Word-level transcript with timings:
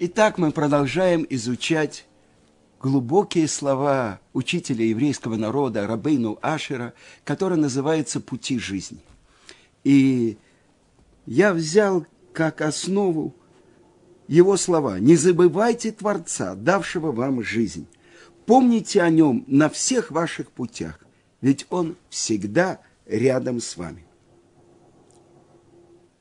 Итак, 0.00 0.38
мы 0.38 0.52
продолжаем 0.52 1.26
изучать 1.28 2.06
глубокие 2.80 3.48
слова 3.48 4.20
учителя 4.32 4.84
еврейского 4.84 5.34
народа 5.34 5.88
Рабейну 5.88 6.38
Ашера, 6.40 6.94
который 7.24 7.58
называется 7.58 8.20
«Пути 8.20 8.60
жизни». 8.60 9.00
И 9.82 10.38
я 11.26 11.52
взял 11.52 12.06
как 12.32 12.60
основу 12.60 13.34
его 14.28 14.56
слова. 14.56 15.00
«Не 15.00 15.16
забывайте 15.16 15.90
Творца, 15.90 16.54
давшего 16.54 17.10
вам 17.10 17.42
жизнь. 17.42 17.88
Помните 18.46 19.02
о 19.02 19.10
нем 19.10 19.42
на 19.48 19.68
всех 19.68 20.12
ваших 20.12 20.52
путях, 20.52 21.00
ведь 21.40 21.66
он 21.70 21.96
всегда 22.08 22.78
рядом 23.04 23.60
с 23.60 23.76
вами». 23.76 24.06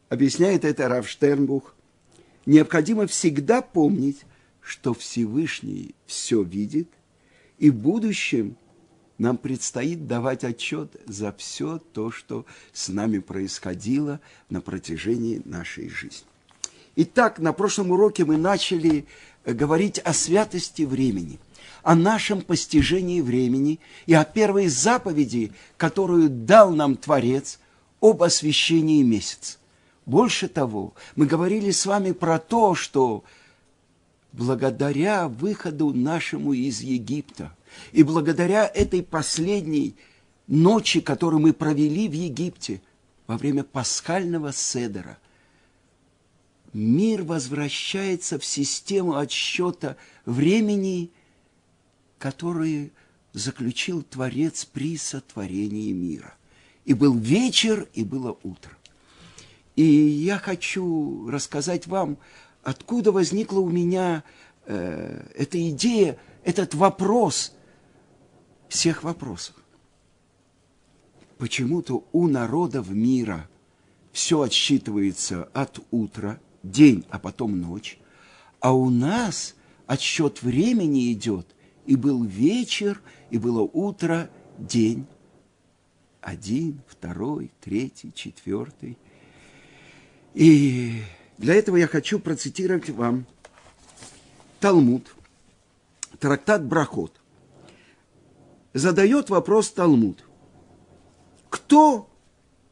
Объясняет 0.09 0.65
это 0.65 0.89
Рав 0.89 1.07
Штернбух. 1.07 1.75
Необходимо 2.47 3.07
всегда 3.07 3.61
помнить, 3.61 4.21
что 4.61 4.93
Всевышний 4.93 5.93
все 6.05 6.43
видит, 6.43 6.87
и 7.57 7.69
в 7.69 7.75
будущем 7.75 8.55
нам 9.17 9.35
предстоит 9.35 10.07
давать 10.07 10.45
отчет 10.45 10.95
за 11.05 11.33
все 11.33 11.81
то, 11.91 12.09
что 12.09 12.45
с 12.71 12.87
нами 12.87 13.19
происходило 13.19 14.21
на 14.49 14.61
протяжении 14.61 15.41
нашей 15.43 15.89
жизни. 15.89 16.25
Итак, 16.95 17.39
на 17.39 17.51
прошлом 17.51 17.91
уроке 17.91 18.23
мы 18.23 18.37
начали 18.37 19.05
э, 19.43 19.51
говорить 19.51 19.99
о 19.99 20.13
святости 20.13 20.83
времени, 20.83 21.39
о 21.83 21.95
нашем 21.95 22.41
постижении 22.41 23.19
времени 23.19 23.81
и 24.05 24.13
о 24.13 24.23
первой 24.23 24.69
заповеди, 24.69 25.51
которую 25.75 26.29
дал 26.29 26.71
нам 26.71 26.95
Творец 26.95 27.59
об 27.99 28.23
освящении 28.23 29.03
месяца. 29.03 29.57
Больше 30.07 30.47
того, 30.47 30.93
мы 31.17 31.25
говорили 31.25 31.69
с 31.69 31.85
вами 31.85 32.13
про 32.13 32.39
то, 32.39 32.75
что 32.75 33.25
благодаря 34.31 35.27
выходу 35.27 35.93
нашему 35.93 36.53
из 36.53 36.79
Египта 36.79 37.53
и 37.91 38.03
благодаря 38.03 38.65
этой 38.65 39.03
последней 39.03 39.97
ночи, 40.47 41.01
которую 41.01 41.41
мы 41.41 41.51
провели 41.51 42.07
в 42.07 42.13
Египте 42.13 42.81
во 43.27 43.37
время 43.37 43.65
пасхального 43.65 44.53
седера, 44.53 45.17
мир 46.71 47.23
возвращается 47.23 48.39
в 48.39 48.45
систему 48.45 49.17
отсчета 49.17 49.97
времени, 50.25 51.11
который 52.17 52.93
заключил 53.33 54.03
Творец 54.03 54.63
при 54.63 54.95
сотворении 54.95 55.91
мира. 55.91 56.33
И 56.85 56.93
был 56.93 57.13
вечер, 57.13 57.89
и 57.93 58.05
было 58.05 58.37
утро. 58.43 58.71
И 59.77 59.83
я 59.83 60.39
хочу 60.39 61.29
рассказать 61.29 61.85
вам, 61.85 62.17
откуда 62.63 63.11
возникла 63.11 63.59
у 63.59 63.69
меня 63.69 64.23
э, 64.65 65.23
эта 65.35 65.69
идея, 65.69 66.17
этот 66.43 66.73
вопрос 66.73 67.53
всех 68.69 69.03
вопросов. 69.03 69.55
Почему-то 71.37 72.03
у 72.11 72.27
народов 72.27 72.89
мира 72.89 73.47
все 74.11 74.41
отсчитывается 74.41 75.43
от 75.53 75.79
утра, 75.91 76.39
день, 76.63 77.05
а 77.11 77.19
потом 77.19 77.61
ночь, 77.61 77.99
а 78.59 78.73
у 78.73 78.89
нас 78.89 79.53
отсчет 79.85 80.41
времени 80.41 81.13
идет, 81.13 81.45
и 81.85 81.95
был 81.95 82.23
вечер, 82.23 82.99
и 83.29 83.37
было 83.37 83.61
утро, 83.61 84.31
день. 84.57 85.05
Один, 86.19 86.81
второй, 86.87 87.51
третий, 87.61 88.11
четвертый– 88.11 88.97
и 90.37 91.01
для 91.39 91.55
этого 91.55 91.77
я 91.77 91.87
хочу 91.87 92.19
процитировать 92.19 92.91
вам 92.91 93.25
Талмуд, 94.59 95.15
трактат 96.19 96.63
Брахот. 96.63 97.11
Задает 98.71 99.31
вопрос 99.31 99.71
Талмуд. 99.71 100.23
Кто 101.49 102.07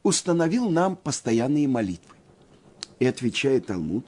установил 0.04 0.70
нам 0.70 0.96
постоянные 0.96 1.68
молитвы? 1.68 2.16
И 3.00 3.08
отвечает 3.08 3.66
Талмуд. 3.66 4.06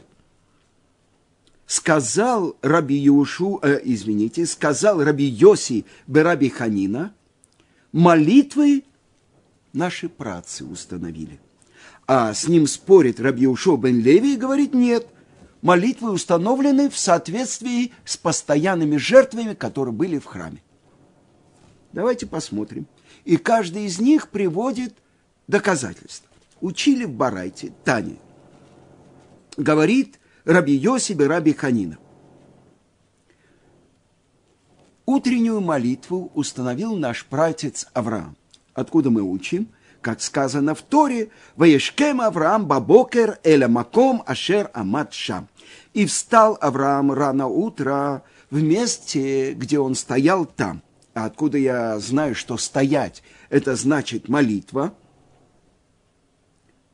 Сказал 1.66 2.56
Раби 2.62 2.95
Юшу, 2.95 3.59
э, 3.63 3.81
извините, 3.84 4.45
сказал 4.45 5.03
Раби 5.03 5.25
Йоси 5.25 5.85
Бераби 6.06 6.50
Ханина, 6.50 7.12
молитвы 7.91 8.84
наши 9.74 10.09
працы 10.09 10.63
установили. 10.63 11.39
А 12.07 12.34
с 12.34 12.47
ним 12.47 12.68
спорит 12.68 13.19
Рабьеушо 13.19 13.75
бен 13.75 14.00
Леви 14.00 14.35
и 14.35 14.38
говорит 14.38 14.73
нет. 14.73 15.07
Молитвы 15.62 16.12
установлены 16.12 16.90
в 16.90 16.97
соответствии 16.97 17.91
с 18.06 18.16
постоянными 18.16 18.95
жертвами, 18.95 19.53
которые 19.53 19.94
были 19.94 20.18
в 20.18 20.25
храме. 20.25 20.63
Давайте 21.91 22.25
посмотрим. 22.25 22.88
И 23.25 23.35
каждый 23.35 23.85
из 23.85 24.00
них 24.00 24.29
приводит 24.29 24.95
доказательства. 25.47 26.29
Учили 26.62 27.03
в 27.03 27.12
Барайте, 27.12 27.73
Тане. 27.84 28.18
Говорит 29.57 30.19
Раби 30.45 30.74
Йосибе 30.74 31.28
Раби 31.28 31.51
Ханина. 31.51 31.97
Утреннюю 35.06 35.59
молитву 35.59 36.31
установил 36.35 36.95
наш 36.95 37.25
пратец 37.25 37.88
Авраам. 37.94 38.38
Откуда 38.74 39.09
мы 39.09 39.22
учим? 39.22 39.69
Как 40.07 40.22
сказано 40.22 40.73
в 40.73 40.84
Торе, 40.84 41.31
«Ваешкем 41.57 42.22
Авраам 42.22 42.66
бабокер 42.66 43.40
эля 43.44 43.68
маком 43.68 44.23
ашер 44.25 44.72
амат 44.73 45.12
шам». 45.13 45.50
И 45.94 46.06
встал 46.06 46.57
Авраам 46.62 47.12
рано 47.12 47.47
утро 47.47 48.23
в 48.50 48.63
месте, 48.63 49.51
где 49.51 49.79
он 49.79 49.95
стоял 49.95 50.45
там. 50.45 50.81
А 51.13 51.25
откуда 51.25 51.57
я 51.57 52.00
знаю, 52.00 52.35
что 52.35 52.56
стоять– 52.56 53.22
это 53.50 53.75
значит 53.75 54.29
молитва? 54.29 54.94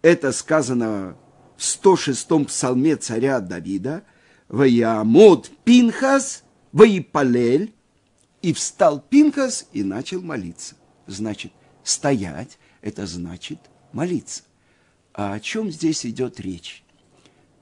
Это 0.01 0.31
сказано 0.31 1.16
в 1.56 1.62
106-м 1.62 2.45
псалме 2.45 2.95
царя 2.95 3.41
Давида. 3.41 4.01
«Ваямод 4.47 5.51
Пинхас, 5.63 6.44
ваипалель». 6.72 7.75
И 8.41 8.53
встал 8.53 9.00
Пинхас 9.00 9.68
и 9.72 9.84
начал 9.84 10.24
молиться. 10.24 10.74
Значит, 11.06 11.51
стоять 11.84 12.57
это 12.83 13.07
значит 13.07 13.59
молиться. 13.94 14.44
А 15.13 15.33
о 15.33 15.39
чем 15.39 15.71
здесь 15.71 16.05
идет 16.05 16.39
речь? 16.39 16.83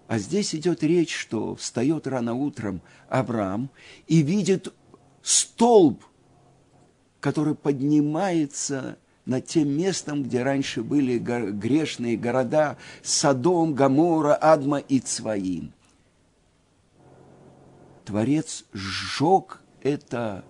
А 0.07 0.17
здесь 0.17 0.53
идет 0.53 0.83
речь, 0.83 1.15
что 1.15 1.55
встает 1.55 2.07
рано 2.07 2.33
утром 2.33 2.81
Авраам 3.07 3.69
и 4.07 4.21
видит 4.21 4.73
столб, 5.21 6.03
который 7.21 7.55
поднимается 7.55 8.97
над 9.25 9.45
тем 9.45 9.69
местом, 9.69 10.23
где 10.23 10.43
раньше 10.43 10.83
были 10.83 11.17
грешные 11.17 12.17
города 12.17 12.77
Содом, 13.03 13.73
Гамора, 13.75 14.33
Адма 14.33 14.79
и 14.79 14.99
Цваим. 14.99 15.71
Творец 18.03 18.65
сжег 18.73 19.61
это, 19.81 20.43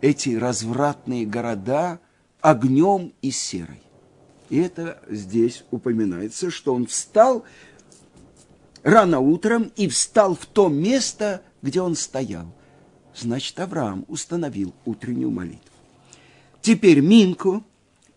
эти 0.00 0.34
развратные 0.34 1.24
города 1.24 2.00
огнем 2.40 3.12
и 3.22 3.30
серой. 3.30 3.80
И 4.50 4.58
это 4.58 5.00
здесь 5.08 5.64
упоминается, 5.70 6.50
что 6.50 6.74
он 6.74 6.86
встал 6.86 7.44
рано 8.82 9.20
утром 9.20 9.72
и 9.76 9.88
встал 9.88 10.34
в 10.34 10.46
то 10.46 10.68
место, 10.68 11.42
где 11.62 11.80
он 11.80 11.94
стоял. 11.96 12.46
Значит, 13.14 13.58
Авраам 13.60 14.04
установил 14.08 14.72
утреннюю 14.84 15.30
молитву. 15.30 15.60
Теперь 16.62 17.00
Минку, 17.00 17.64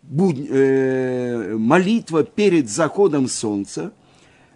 будь, 0.01 0.37
э, 0.49 1.55
молитва 1.57 2.23
перед 2.23 2.69
заходом 2.69 3.27
солнца, 3.27 3.91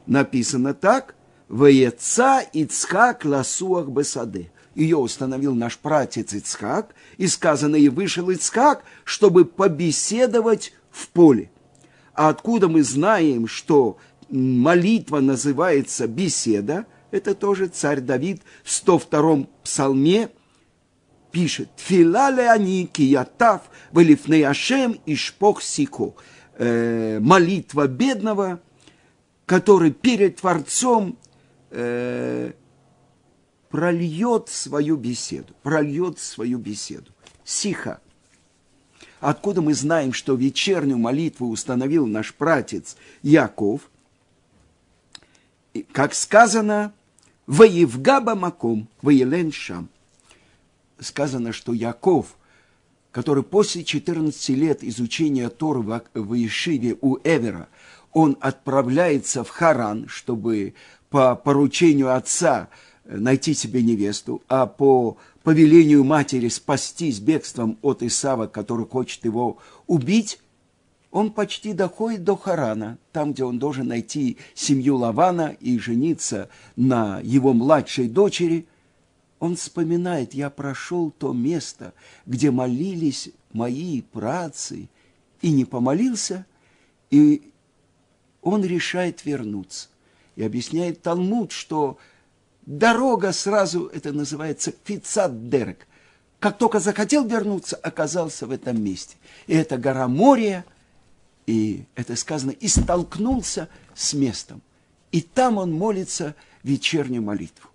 написано 0.06 0.74
так, 0.74 1.16
«Ваеца 1.48 2.42
Ицхак 2.54 3.26
ласуах 3.26 3.88
бесаде». 3.88 4.52
Ее 4.76 4.98
установил 4.98 5.56
наш 5.56 5.78
пратец 5.78 6.34
Ицхак, 6.34 6.94
и 7.18 7.28
сказано, 7.28 7.76
и 7.76 7.88
вышел 7.90 8.30
Ицхак, 8.30 8.84
чтобы 9.04 9.46
побеседовать 9.46 10.74
в 10.92 11.08
поле. 11.10 11.50
А 12.16 12.30
откуда 12.30 12.68
мы 12.68 12.82
знаем, 12.82 13.48
что 13.48 13.98
молитва 14.30 15.20
называется 15.20 16.08
беседа, 16.08 16.86
это 17.12 17.36
тоже 17.36 17.68
царь 17.68 18.00
Давид 18.00 18.42
в 18.64 18.70
102-м 18.70 19.50
псалме 19.64 20.30
пишет 21.32 21.76
«Тфилале 21.76 22.50
они 22.50 22.88
киятав 22.88 23.64
велифней 23.92 24.46
Ашем 24.46 25.00
и 25.06 25.16
шпох 25.16 25.62
сико». 25.62 26.16
Э, 26.58 27.20
молитва 27.20 27.88
бедного, 27.88 28.62
который 29.46 29.92
перед 29.92 30.38
Творцом 30.38 31.18
э, 31.72 32.54
прольет 33.70 34.48
свою 34.48 34.96
беседу, 34.96 35.54
прольет 35.62 36.18
свою 36.18 36.58
беседу. 36.58 37.12
Сиха. 37.44 38.00
Откуда 39.20 39.62
мы 39.62 39.74
знаем, 39.74 40.14
что 40.14 40.36
вечернюю 40.36 40.98
молитву 40.98 41.50
установил 41.50 42.06
наш 42.06 42.34
пратец 42.34 42.98
Яков? 43.22 43.90
Как 45.92 46.14
сказано 46.14 46.94
Воевгаба 47.48 48.36
Маком, 48.36 48.88
Воелен 49.02 49.52
Шам. 49.52 49.90
Сказано, 51.00 51.52
что 51.52 51.74
Яков, 51.74 52.38
который 53.12 53.44
после 53.44 53.84
14 53.84 54.50
лет 54.50 54.84
изучения 54.84 55.50
Торы 55.50 55.82
в 56.14 56.34
Ешиве 56.34 56.98
у 57.02 57.18
Эвера, 57.24 57.68
он 58.14 58.38
отправляется 58.40 59.44
в 59.44 59.50
Харан, 59.50 60.08
чтобы 60.08 60.74
по 61.10 61.36
поручению 61.36 62.16
отца 62.16 62.70
найти 63.04 63.54
себе 63.54 63.84
невесту, 63.84 64.42
а 64.48 64.66
по 64.66 65.18
повелению 65.46 66.04
матери 66.04 66.50
спастись 66.50 67.20
бегством 67.20 67.78
от 67.84 68.02
Исава, 68.02 68.48
который 68.48 68.88
хочет 68.88 69.24
его 69.26 69.60
убить, 69.86 70.40
он 71.12 71.32
почти 71.32 71.74
доходит 71.74 72.24
до 72.24 72.36
Харана, 72.36 72.98
там, 73.14 73.32
где 73.32 73.46
он 73.46 73.60
должен 73.60 73.88
найти 73.88 74.38
семью 74.56 74.98
Лавана 74.98 75.56
и 75.60 75.78
жениться 75.78 76.50
на 76.76 77.20
его 77.22 77.54
младшей 77.54 78.10
дочери. 78.10 78.68
Он 79.40 79.56
вспоминает, 79.56 80.34
я 80.34 80.50
прошел 80.50 81.12
то 81.12 81.32
место, 81.32 81.94
где 82.26 82.50
молились 82.50 83.30
мои 83.54 84.02
працы, 84.02 84.90
и 85.42 85.52
не 85.52 85.64
помолился, 85.64 86.48
и 87.12 87.52
он 88.42 88.66
решает 88.66 89.26
вернуться. 89.26 89.90
И 90.36 90.44
объясняет 90.44 91.04
Талмуд, 91.04 91.52
что 91.52 92.00
дорога 92.66 93.32
сразу, 93.32 93.88
это 93.88 94.14
называется 94.14 94.74
Фицат-Дерек. 94.84 95.88
Как 96.40 96.58
только 96.58 96.80
захотел 96.80 97.26
вернуться, 97.26 97.76
оказался 97.76 98.46
в 98.46 98.52
этом 98.52 98.82
месте. 98.82 99.16
И 99.48 99.54
это 99.56 99.78
гора 99.78 100.08
Мория– 100.08 100.66
и 101.46 101.86
это 101.96 102.16
сказано, 102.16 102.52
и 102.52 102.68
столкнулся 102.68 103.70
с 103.94 104.14
местом. 104.14 104.62
И 105.12 105.22
там 105.22 105.58
он 105.58 105.72
молится 105.72 106.36
вечернюю 106.64 107.22
молитву. 107.22 107.70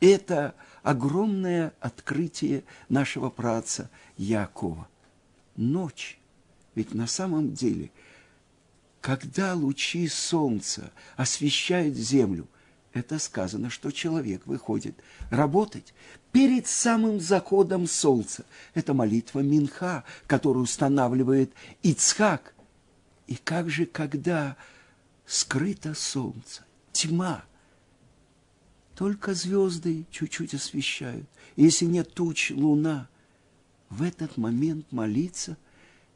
Это 0.00 0.54
огромное 0.82 1.72
открытие 1.80 2.64
нашего 2.88 3.30
праца 3.30 3.90
Якова. 4.16 4.88
Ночь. 5.56 6.18
Ведь 6.74 6.92
на 6.92 7.06
самом 7.06 7.54
деле, 7.54 7.90
когда 9.00 9.54
лучи 9.54 10.08
солнца 10.08 10.90
освещают 11.16 11.94
землю, 11.94 12.46
это 12.96 13.18
сказано, 13.18 13.68
что 13.70 13.90
человек 13.90 14.46
выходит 14.46 14.96
работать 15.30 15.92
перед 16.32 16.66
самым 16.66 17.20
заходом 17.20 17.86
солнца. 17.86 18.44
Это 18.74 18.94
молитва 18.94 19.40
Минха, 19.40 20.04
которую 20.26 20.64
устанавливает 20.64 21.52
Ицхак 21.82 22.54
и 23.26 23.36
как 23.36 23.68
же, 23.68 23.86
когда 23.86 24.56
скрыто 25.26 25.94
солнце, 25.94 26.64
тьма, 26.92 27.44
только 28.94 29.34
звезды 29.34 30.06
чуть-чуть 30.10 30.54
освещают. 30.54 31.28
Если 31.56 31.84
нет 31.84 32.14
туч, 32.14 32.50
луна, 32.50 33.08
в 33.90 34.02
этот 34.02 34.36
момент 34.36 34.90
молиться. 34.90 35.56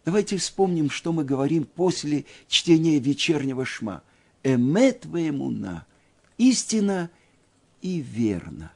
Давайте 0.04 0.38
вспомним, 0.38 0.88
что 0.88 1.12
мы 1.12 1.24
говорим 1.24 1.64
после 1.64 2.24
чтения 2.48 2.98
вечернего 2.98 3.66
шма. 3.66 4.02
Эмет 4.42 5.04
вемуна, 5.04 5.86
истина 6.40 7.10
и 7.82 8.00
верно. 8.00 8.72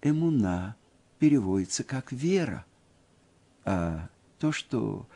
Эмуна 0.00 0.76
переводится 1.18 1.84
как 1.84 2.10
вера. 2.10 2.64
А 3.64 4.08
то, 4.38 4.50
что 4.50 5.06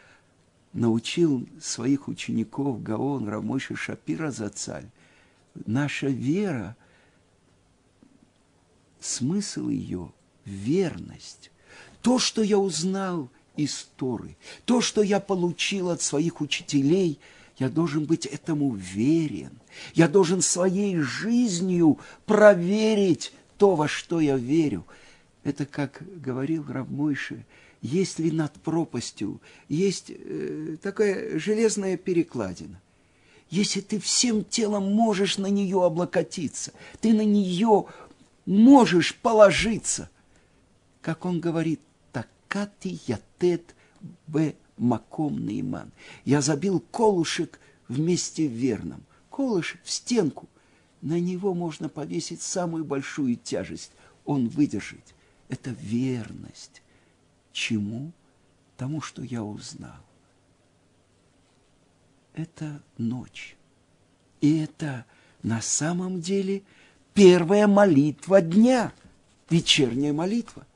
научил 0.74 1.48
своих 1.60 2.08
учеников 2.08 2.82
Гаон 2.82 3.28
Рамойша 3.28 3.76
Шапира 3.76 4.30
Зацаль. 4.30 4.90
Наша 5.66 6.08
вера, 6.08 6.76
смысл 9.00 9.68
ее– 9.68 10.12
верность. 10.44 11.50
То, 12.02 12.18
что 12.18 12.42
я 12.42 12.58
узнал 12.58 13.30
из 13.56 13.88
Торы, 13.96 14.36
то, 14.66 14.82
что 14.82 15.02
я 15.02 15.18
получил 15.20 15.88
от 15.88 16.02
своих 16.02 16.42
учителей, 16.42 17.18
я 17.62 17.68
должен 17.68 18.06
быть 18.06 18.26
этому 18.26 18.74
верен. 18.74 19.52
Я 19.94 20.08
должен 20.08 20.42
своей 20.42 20.96
жизнью 20.98 22.00
проверить 22.26 23.32
то, 23.56 23.76
во 23.76 23.86
что 23.86 24.18
я 24.18 24.36
верю. 24.36 24.84
Это, 25.44 25.64
как 25.64 26.02
говорил 26.20 26.64
Равмойши, 26.68 27.46
есть 27.80 28.18
ли 28.18 28.32
над 28.32 28.52
пропастью, 28.54 29.40
есть 29.68 30.06
э, 30.10 30.76
такая 30.82 31.38
железная 31.38 31.96
перекладина. 31.96 32.80
Если 33.48 33.80
ты 33.80 34.00
всем 34.00 34.44
телом 34.44 34.92
можешь 34.92 35.38
на 35.38 35.46
нее 35.46 35.84
облокотиться, 35.84 36.72
ты 37.00 37.12
на 37.12 37.24
нее 37.24 37.84
можешь 38.44 39.14
положиться, 39.14 40.10
как 41.00 41.24
он 41.24 41.38
говорит, 41.38 41.80
такати 42.10 42.98
ятет 43.06 43.76
б 44.26 44.56
маком 44.82 45.44
наиман. 45.44 45.92
Я 46.24 46.40
забил 46.40 46.80
колышек 46.80 47.58
вместе 47.88 48.46
верном. 48.46 49.02
Колышек 49.30 49.80
в 49.84 49.90
стенку. 49.90 50.48
На 51.00 51.18
него 51.18 51.54
можно 51.54 51.88
повесить 51.88 52.42
самую 52.42 52.84
большую 52.84 53.36
тяжесть. 53.36 53.92
Он 54.24 54.48
выдержит. 54.48 55.14
Это 55.48 55.70
верность. 55.70 56.82
Чему? 57.52 58.12
Тому, 58.76 59.00
что 59.00 59.22
я 59.22 59.42
узнал. 59.42 60.00
Это 62.34 62.82
ночь. 62.98 63.56
И 64.40 64.58
это 64.58 65.04
на 65.42 65.60
самом 65.60 66.20
деле 66.20 66.62
первая 67.14 67.66
молитва 67.66 68.40
дня, 68.40 68.92
вечерняя 69.50 70.12
молитва. 70.12 70.66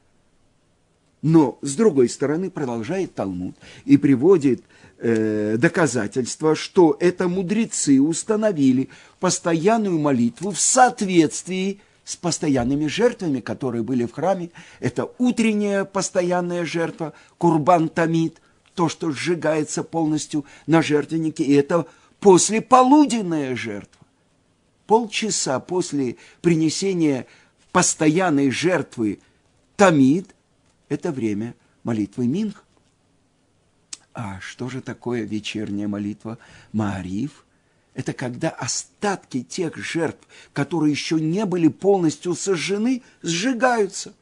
Но, 1.26 1.58
с 1.60 1.74
другой 1.74 2.08
стороны, 2.08 2.50
продолжает 2.50 3.16
Талмуд 3.16 3.56
и 3.84 3.96
приводит 3.96 4.62
э, 4.98 5.56
доказательства, 5.58 6.54
что 6.54 6.96
это 7.00 7.26
мудрецы 7.26 8.00
установили 8.00 8.90
постоянную 9.18 9.98
молитву 9.98 10.52
в 10.52 10.60
соответствии 10.60 11.80
с 12.04 12.14
постоянными 12.14 12.86
жертвами, 12.86 13.40
которые 13.40 13.82
были 13.82 14.06
в 14.06 14.12
храме. 14.12 14.50
Это 14.78 15.10
утренняя 15.18 15.84
постоянная 15.84 16.64
жертва, 16.64 17.12
курбан 17.38 17.88
тамид, 17.88 18.40
то, 18.76 18.88
что 18.88 19.10
сжигается 19.10 19.82
полностью 19.82 20.44
на 20.68 20.80
жертвеннике, 20.80 21.42
и 21.42 21.54
это 21.54 21.86
послеполуденная 22.20 23.56
жертва. 23.56 24.06
Полчаса 24.86 25.58
после 25.58 26.18
принесения 26.40 27.26
постоянной 27.72 28.52
жертвы 28.52 29.18
тамид– 29.76 30.30
это 30.88 31.12
время 31.12 31.54
молитвы 31.82 32.26
Минх. 32.26 32.64
А 34.14 34.40
что 34.40 34.68
же 34.68 34.80
такое 34.80 35.22
вечерняя 35.22 35.88
молитва 35.88 36.38
Маариф? 36.72 37.46
это 37.96 38.12
когда 38.12 38.50
остатки 38.50 39.42
тех 39.42 39.76
жертв, 39.76 40.28
которые 40.52 40.92
еще 40.92 41.18
не 41.18 41.46
были 41.46 41.68
полностью 41.68 42.34
сожжены, 42.34 43.02
сжигаются. 43.22 44.12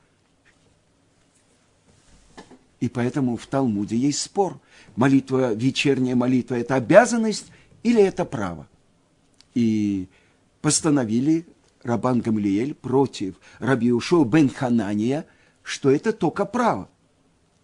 И 2.78 2.88
поэтому 2.88 3.36
в 3.36 3.46
Талмуде 3.46 3.96
есть 3.96 4.20
спор. 4.20 4.60
Молитва, 4.94 5.54
вечерняя 5.54 6.14
молитва– 6.14 6.54
это 6.56 6.76
обязанность 6.76 7.46
или 7.82 8.00
это 8.00 8.24
право? 8.24 8.68
И 9.54 10.06
постановили 10.62 11.44
Рабан 11.82 12.20
Гамлиэль 12.20 12.74
против 12.74 13.34
Рабиушо 13.58 14.24
бен 14.24 14.50
Ханания, 14.50 15.26
что 15.64 15.90
это 15.90 16.12
только 16.12 16.44
право. 16.44 16.88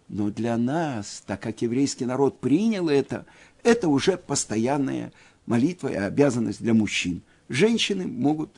Но 0.09 0.29
для 0.29 0.57
нас, 0.57 1.23
так 1.25 1.39
как 1.41 1.61
еврейский 1.61 2.05
народ 2.05 2.41
принял 2.41 2.89
это, 2.89 3.25
это 3.63 3.87
уже 3.87 4.17
постоянная 4.17 5.13
молитва 5.45 5.87
и 5.87 5.95
обязанность 5.95 6.61
для 6.61 6.73
мужчин. 6.73 7.21
Женщины 7.47 8.07
могут, 8.07 8.49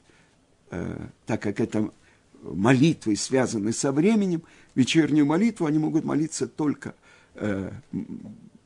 э, 0.72 1.08
так 1.28 1.42
как 1.44 1.60
это 1.60 1.92
молитвы 2.42 3.16
связаны 3.16 3.74
со 3.74 3.92
временем, 3.92 4.42
вечернюю 4.74 5.26
молитву 5.26 5.68
они 5.68 5.78
могут 5.78 6.06
молиться 6.06 6.48
только 6.48 6.96
э, 7.36 7.72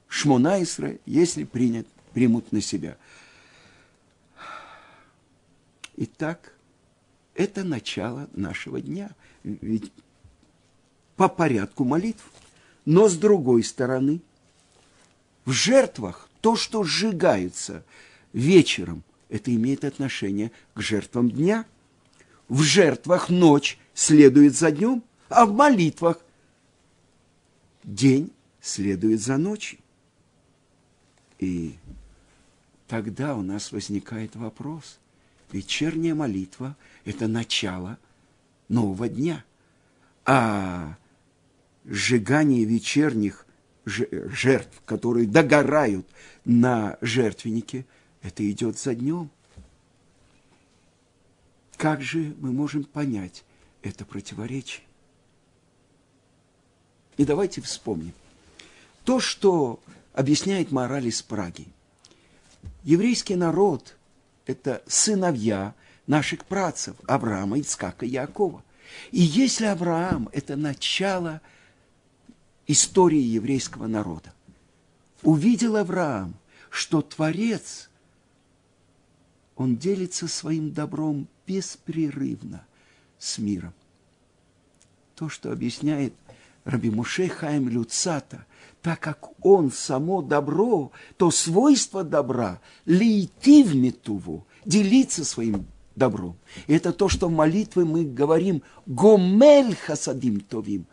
Шмонайсра, 0.07 0.99
если 1.05 1.43
принят, 1.43 1.87
примут 2.13 2.51
на 2.51 2.61
себя. 2.61 2.97
Итак, 5.97 6.53
это 7.33 7.63
начало 7.63 8.29
нашего 8.33 8.79
дня. 8.79 9.11
Ведь 9.43 9.91
по 11.17 11.27
порядку 11.27 11.83
молитв. 11.83 12.23
Но 12.85 13.09
с 13.09 13.17
другой 13.17 13.63
стороны, 13.63 14.21
в 15.43 15.51
жертвах 15.51 16.29
то, 16.39 16.55
что 16.55 16.85
сжигается– 16.85 17.83
вечером. 18.37 19.03
Это 19.29 19.53
имеет 19.53 19.83
отношение 19.83 20.51
к 20.73 20.81
жертвам 20.81 21.29
дня. 21.29 21.65
В 22.47 22.61
жертвах 22.61 23.29
ночь 23.29 23.77
следует 23.93 24.55
за 24.55 24.71
днем, 24.71 25.03
а 25.27 25.45
в 25.45 25.53
молитвах 25.53 26.19
день 27.83 28.31
следует 28.61 29.21
за 29.21 29.37
ночью. 29.37 29.79
И 31.39 31.75
тогда 32.87 33.35
у 33.35 33.41
нас 33.41 33.71
возникает 33.71 34.35
вопрос, 34.35 34.97
вечерняя 35.51 36.15
молитва– 36.15 36.77
это 37.05 37.27
начало 37.27 37.97
нового 38.69 39.09
дня. 39.09 39.43
А 40.25 40.95
сжигание 41.87 42.65
вечерних 42.65 43.45
жертв, 43.85 44.81
которые 44.85 45.27
догорают 45.27 46.07
на 46.45 46.97
жертвеннике, 47.01 47.85
это 48.21 48.49
идет 48.49 48.77
за 48.77 48.93
днем. 48.93 49.29
Как 51.77 52.01
же 52.01 52.35
мы 52.39 52.51
можем 52.51 52.83
понять 52.83 53.43
это 53.81 54.03
противоречие? 54.03 54.83
И 57.15 57.25
давайте 57.25 57.61
вспомним. 57.61 58.13
То, 59.03 59.19
что 59.19 59.79
объясняет 60.13 60.71
мораль 60.71 61.07
из 61.07 61.21
Праги. 61.21 61.67
Еврейский 62.83 63.35
народ– 63.35 63.95
это 64.45 64.83
сыновья 64.87 65.73
наших 66.07 66.45
працев 66.45 66.95
Авраама, 67.05 67.59
Ицкака 67.59 68.05
и 68.05 68.09
Якова. 68.09 68.63
И 69.11 69.21
если 69.21 69.65
Авраам– 69.65 70.29
это 70.33 70.55
начало 70.55 71.41
истории 72.67 73.21
еврейского 73.21 73.87
народа, 73.87 74.33
увидел 75.23 75.77
Авраам, 75.77 76.35
что 76.69 77.01
Творец, 77.01 77.89
он 79.55 79.77
делится 79.77 80.27
своим 80.27 80.71
добром 80.71 81.27
беспрерывно 81.47 82.65
с 83.17 83.37
миром. 83.37 83.73
То, 85.15 85.29
что 85.29 85.51
объясняет 85.51 86.13
Раби 86.63 86.91
Муше 86.91 87.27
Хаим 87.29 87.69
Люцата, 87.69 88.45
так 88.81 88.99
как 88.99 89.29
он 89.43 89.71
само 89.71 90.21
добро, 90.21 90.91
то 91.17 91.31
свойство 91.31 92.03
добра– 92.03 92.61
лейти 92.85 93.63
в 93.63 93.75
метуву, 93.75 94.45
делиться 94.65 95.25
своим 95.25 95.65
добром. 95.95 96.37
И 96.67 96.73
это 96.73 96.93
то, 96.93 97.09
что 97.09 97.27
в 97.27 97.31
молитве 97.31 97.85
мы 97.85 98.05
говорим 98.05 98.61
«гомель 98.85 99.75
хасадим 99.75 100.41
товим», 100.41 100.85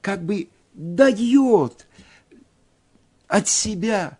как 0.00 0.22
бы 0.22 0.48
дает 0.72 1.86
от 3.28 3.48
себя 3.48 4.18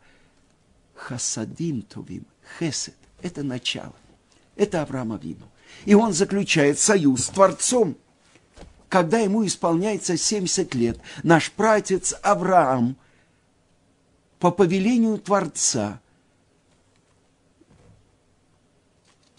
хасадим 0.95 1.83
товим, 1.83 2.27
хесед. 2.59 2.95
Это 3.21 3.43
начало. 3.43 3.95
Это 4.57 4.83
Авраама 4.83 5.17
Вину. 5.17 5.47
И 5.85 5.95
он 5.95 6.13
заключает 6.13 6.79
союз 6.79 7.25
с 7.25 7.29
Творцом. 7.29 7.97
Когда 8.89 9.19
ему 9.19 9.47
исполняется 9.47 10.17
70 10.17 10.75
лет, 10.75 11.01
наш 11.23 11.51
пратец 11.51 12.15
Авраам 12.23 12.97
по 14.39 14.51
повелению 14.51 15.19
Творца 15.19 16.01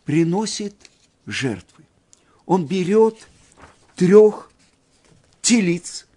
приносит 0.06 0.76
жертвы. 1.26 1.84
Он 2.46 2.66
берет 2.66 3.28
трех 3.96 4.52
телиц 5.42 6.08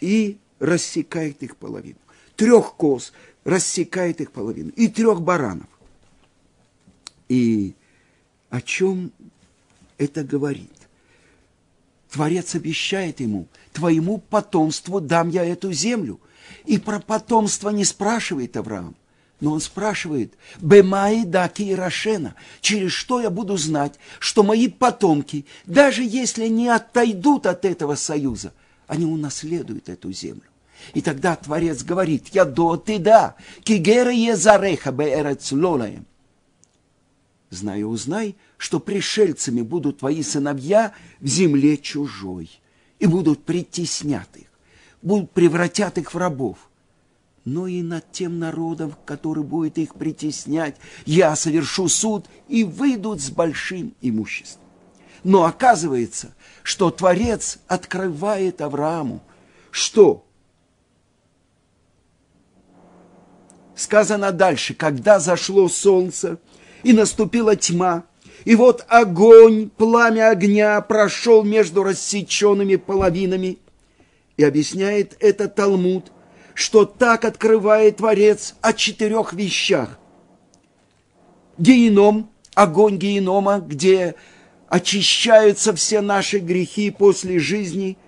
и 0.00 0.38
рассекает 0.58 1.42
их 1.42 1.56
половину. 1.56 1.98
Трех 2.36 2.74
коз 2.74 3.12
рассекает 3.44 4.20
их 4.20 4.32
половину. 4.32 4.70
И 4.76 4.88
трех 4.88 5.20
баранов. 5.20 5.68
И 7.28 7.74
о 8.48 8.60
чем 8.60 9.12
это 9.98 10.24
говорит? 10.24 10.70
Творец 12.10 12.54
обещает 12.54 13.20
ему, 13.20 13.46
твоему 13.72 14.18
потомству 14.18 15.00
дам 15.00 15.28
я 15.28 15.44
эту 15.44 15.72
землю. 15.72 16.18
И 16.64 16.78
про 16.78 16.98
потомство 16.98 17.70
не 17.70 17.84
спрашивает 17.84 18.56
Авраам. 18.56 18.96
Но 19.38 19.52
он 19.52 19.60
спрашивает, 19.60 20.34
Бемаи 20.60 21.24
даки 21.24 21.70
и 21.70 21.74
Рашена, 21.74 22.34
через 22.60 22.92
что 22.92 23.20
я 23.20 23.30
буду 23.30 23.56
знать, 23.56 23.94
что 24.18 24.42
мои 24.42 24.68
потомки, 24.68 25.46
даже 25.64 26.02
если 26.02 26.46
не 26.48 26.68
отойдут 26.68 27.46
от 27.46 27.64
этого 27.64 27.94
союза, 27.94 28.52
они 28.90 29.04
унаследуют 29.04 29.88
эту 29.88 30.10
землю. 30.10 30.42
И 30.94 31.00
тогда 31.00 31.36
Творец 31.36 31.84
говорит, 31.84 32.28
я 32.32 32.44
до 32.44 32.76
ты 32.76 32.98
да, 32.98 33.36
кигера 33.62 34.10
е 34.10 34.34
зареха 34.34 34.90
беэрец 34.90 35.52
лолаем. 35.52 36.06
Знай 37.50 37.84
узнай, 37.84 38.34
что 38.56 38.80
пришельцами 38.80 39.62
будут 39.62 39.98
твои 39.98 40.24
сыновья 40.24 40.92
в 41.20 41.26
земле 41.28 41.76
чужой, 41.76 42.50
и 42.98 43.06
будут 43.06 43.44
притеснять 43.44 44.28
их, 44.34 44.48
будут 45.02 45.30
превратят 45.30 45.96
их 45.96 46.12
в 46.12 46.18
рабов 46.18 46.58
но 47.46 47.66
и 47.66 47.80
над 47.80 48.12
тем 48.12 48.38
народом, 48.38 48.94
который 49.06 49.42
будет 49.42 49.78
их 49.78 49.94
притеснять. 49.94 50.76
Я 51.06 51.34
совершу 51.34 51.88
суд, 51.88 52.26
и 52.48 52.64
выйдут 52.64 53.22
с 53.22 53.30
большим 53.30 53.94
имуществом. 54.02 54.59
Но 55.22 55.44
оказывается, 55.44 56.34
что 56.62 56.90
Творец 56.90 57.58
открывает 57.68 58.60
Аврааму, 58.60 59.22
что? 59.70 60.24
Сказано 63.74 64.32
дальше, 64.32 64.74
когда 64.74 65.18
зашло 65.18 65.68
солнце 65.68 66.38
и 66.82 66.92
наступила 66.92 67.56
тьма, 67.56 68.04
и 68.44 68.54
вот 68.54 68.84
огонь, 68.88 69.70
пламя 69.70 70.30
огня 70.30 70.80
прошел 70.80 71.42
между 71.44 71.82
рассеченными 71.82 72.76
половинами, 72.76 73.58
и 74.36 74.44
объясняет 74.44 75.16
это 75.20 75.48
Талмуд– 75.48 76.12
что 76.60 76.84
так 76.84 77.24
открывает 77.24 77.96
Творец 77.96 78.54
о 78.60 78.74
четырех 78.74 79.32
вещах. 79.32 79.98
Геном, 81.56 82.30
огонь 82.54 82.98
генома, 82.98 83.60
где 83.66 84.14
очищаются 84.70 85.74
все 85.74 86.00
наши 86.00 86.38
грехи 86.38 86.90
после 86.90 87.38
жизни, 87.38 87.98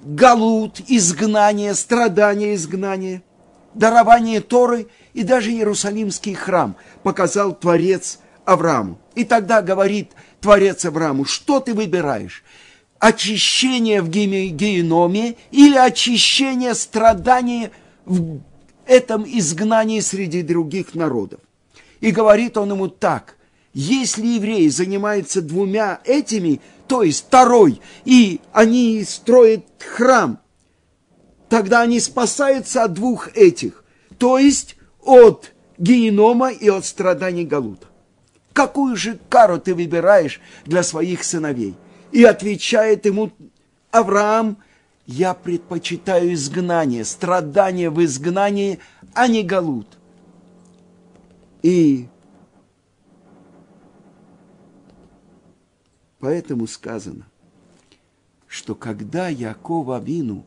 галут, 0.00 0.80
изгнание, 0.86 1.74
страдание, 1.74 2.54
изгнание, 2.54 3.22
дарование 3.74 4.40
Торы 4.40 4.88
и 5.14 5.22
даже 5.24 5.50
Иерусалимский 5.50 6.34
храм 6.34 6.76
показал 7.02 7.54
Творец 7.54 8.20
Аврааму. 8.44 9.00
И 9.14 9.24
тогда 9.24 9.62
говорит 9.62 10.12
Творец 10.40 10.84
Аврааму, 10.84 11.24
что 11.24 11.60
ты 11.60 11.72
выбираешь? 11.72 12.44
Очищение 12.98 14.02
в 14.02 14.08
геноме 14.10 15.36
или 15.50 15.76
очищение 15.76 16.74
страдания 16.74 17.70
в 18.04 18.40
этом 18.86 19.24
изгнании 19.26 20.00
среди 20.00 20.42
других 20.42 20.94
народов. 20.94 21.40
И 22.00 22.10
говорит 22.10 22.58
он 22.58 22.72
ему 22.72 22.88
так, 22.88 23.36
если 23.72 24.26
евреи 24.26 24.68
занимаются 24.68 25.42
двумя 25.42 26.00
этими, 26.04 26.60
то 26.86 27.02
есть 27.02 27.26
второй, 27.26 27.80
и 28.04 28.40
они 28.52 29.04
строят 29.04 29.64
храм, 29.78 30.38
тогда 31.48 31.82
они 31.82 32.00
спасаются 32.00 32.84
от 32.84 32.94
двух 32.94 33.34
этих, 33.36 33.84
то 34.18 34.38
есть 34.38 34.76
от 35.02 35.52
генома 35.78 36.50
и 36.50 36.68
от 36.68 36.84
страданий 36.84 37.44
Галута. 37.44 37.86
Какую 38.52 38.96
же 38.96 39.18
кару 39.28 39.58
ты 39.58 39.74
выбираешь 39.74 40.40
для 40.66 40.82
своих 40.82 41.24
сыновей? 41.24 41.74
И 42.10 42.24
отвечает 42.24 43.06
ему 43.06 43.32
Авраам– 43.90 44.58
я 45.06 45.34
предпочитаю 45.34 46.32
изгнание, 46.34 47.04
страдание 47.04 47.90
в 47.90 48.02
изгнании, 48.04 48.78
а 49.14 49.26
не 49.26 49.42
галут. 49.42 49.86
И 51.62 52.08
поэтому 56.22 56.68
сказано, 56.68 57.26
что 58.46 58.76
когда 58.76 59.26
Яков 59.26 59.88
Авину 59.88 60.44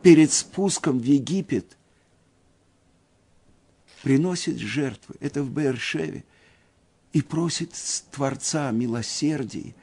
перед 0.00 0.32
спуском 0.32 0.98
в 0.98 1.04
Египет 1.04 1.76
приносит 4.02 4.56
жертвы, 4.56 5.16
это 5.20 5.42
в 5.42 5.50
Бершеве, 5.50 6.24
и 7.12 7.20
просит 7.20 7.74
Творца 8.10 8.70
о 8.70 8.72
милосердии, 8.72 9.74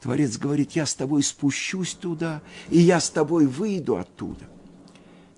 Творец 0.00 0.36
говорит, 0.36 0.72
я 0.72 0.86
с 0.86 0.96
тобой 0.96 1.22
спущусь 1.22 1.94
туда, 1.94 2.42
и 2.68 2.80
я 2.80 2.98
с 2.98 3.10
тобой 3.10 3.46
выйду 3.46 3.96
оттуда. 3.96 4.44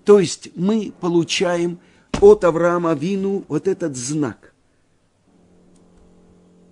То 0.03 0.19
есть 0.19 0.49
мы 0.55 0.91
получаем 0.99 1.77
от 2.21 2.43
Авраама 2.43 2.93
Вину 2.93 3.45
вот 3.47 3.67
этот 3.67 3.95
знак. 3.95 4.55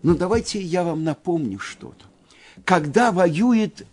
Но 0.02 0.16
давайте 0.16 0.60
я 0.60 0.84
вам 0.84 1.04
напомню 1.04 1.60
что-то. 1.60 2.11
Когда 2.66 3.12
воюет 3.12 3.86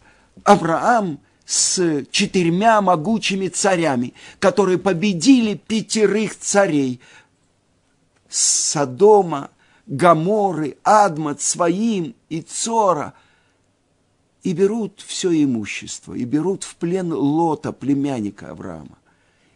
Авраам 0.44 1.20
с 1.44 2.04
четырьмя 2.10 2.80
могучими 2.80 3.48
царями, 3.48 4.14
которые 4.38 4.78
победили 4.78 5.54
пятерых 5.54 6.38
царей, 6.38 7.00
Содома, 8.28 9.50
Гаморы, 9.86 10.76
Адмат, 10.82 11.40
Своим 11.40 12.14
и 12.28 12.42
Цора– 12.42 13.14
и 14.42 14.52
берут 14.54 15.04
все 15.06 15.30
имущество, 15.44 16.14
и 16.14 16.24
берут 16.24 16.64
в 16.64 16.76
плен 16.76 17.12
Лота, 17.12 17.72
племянника 17.72 18.50
Авраама. 18.50 18.98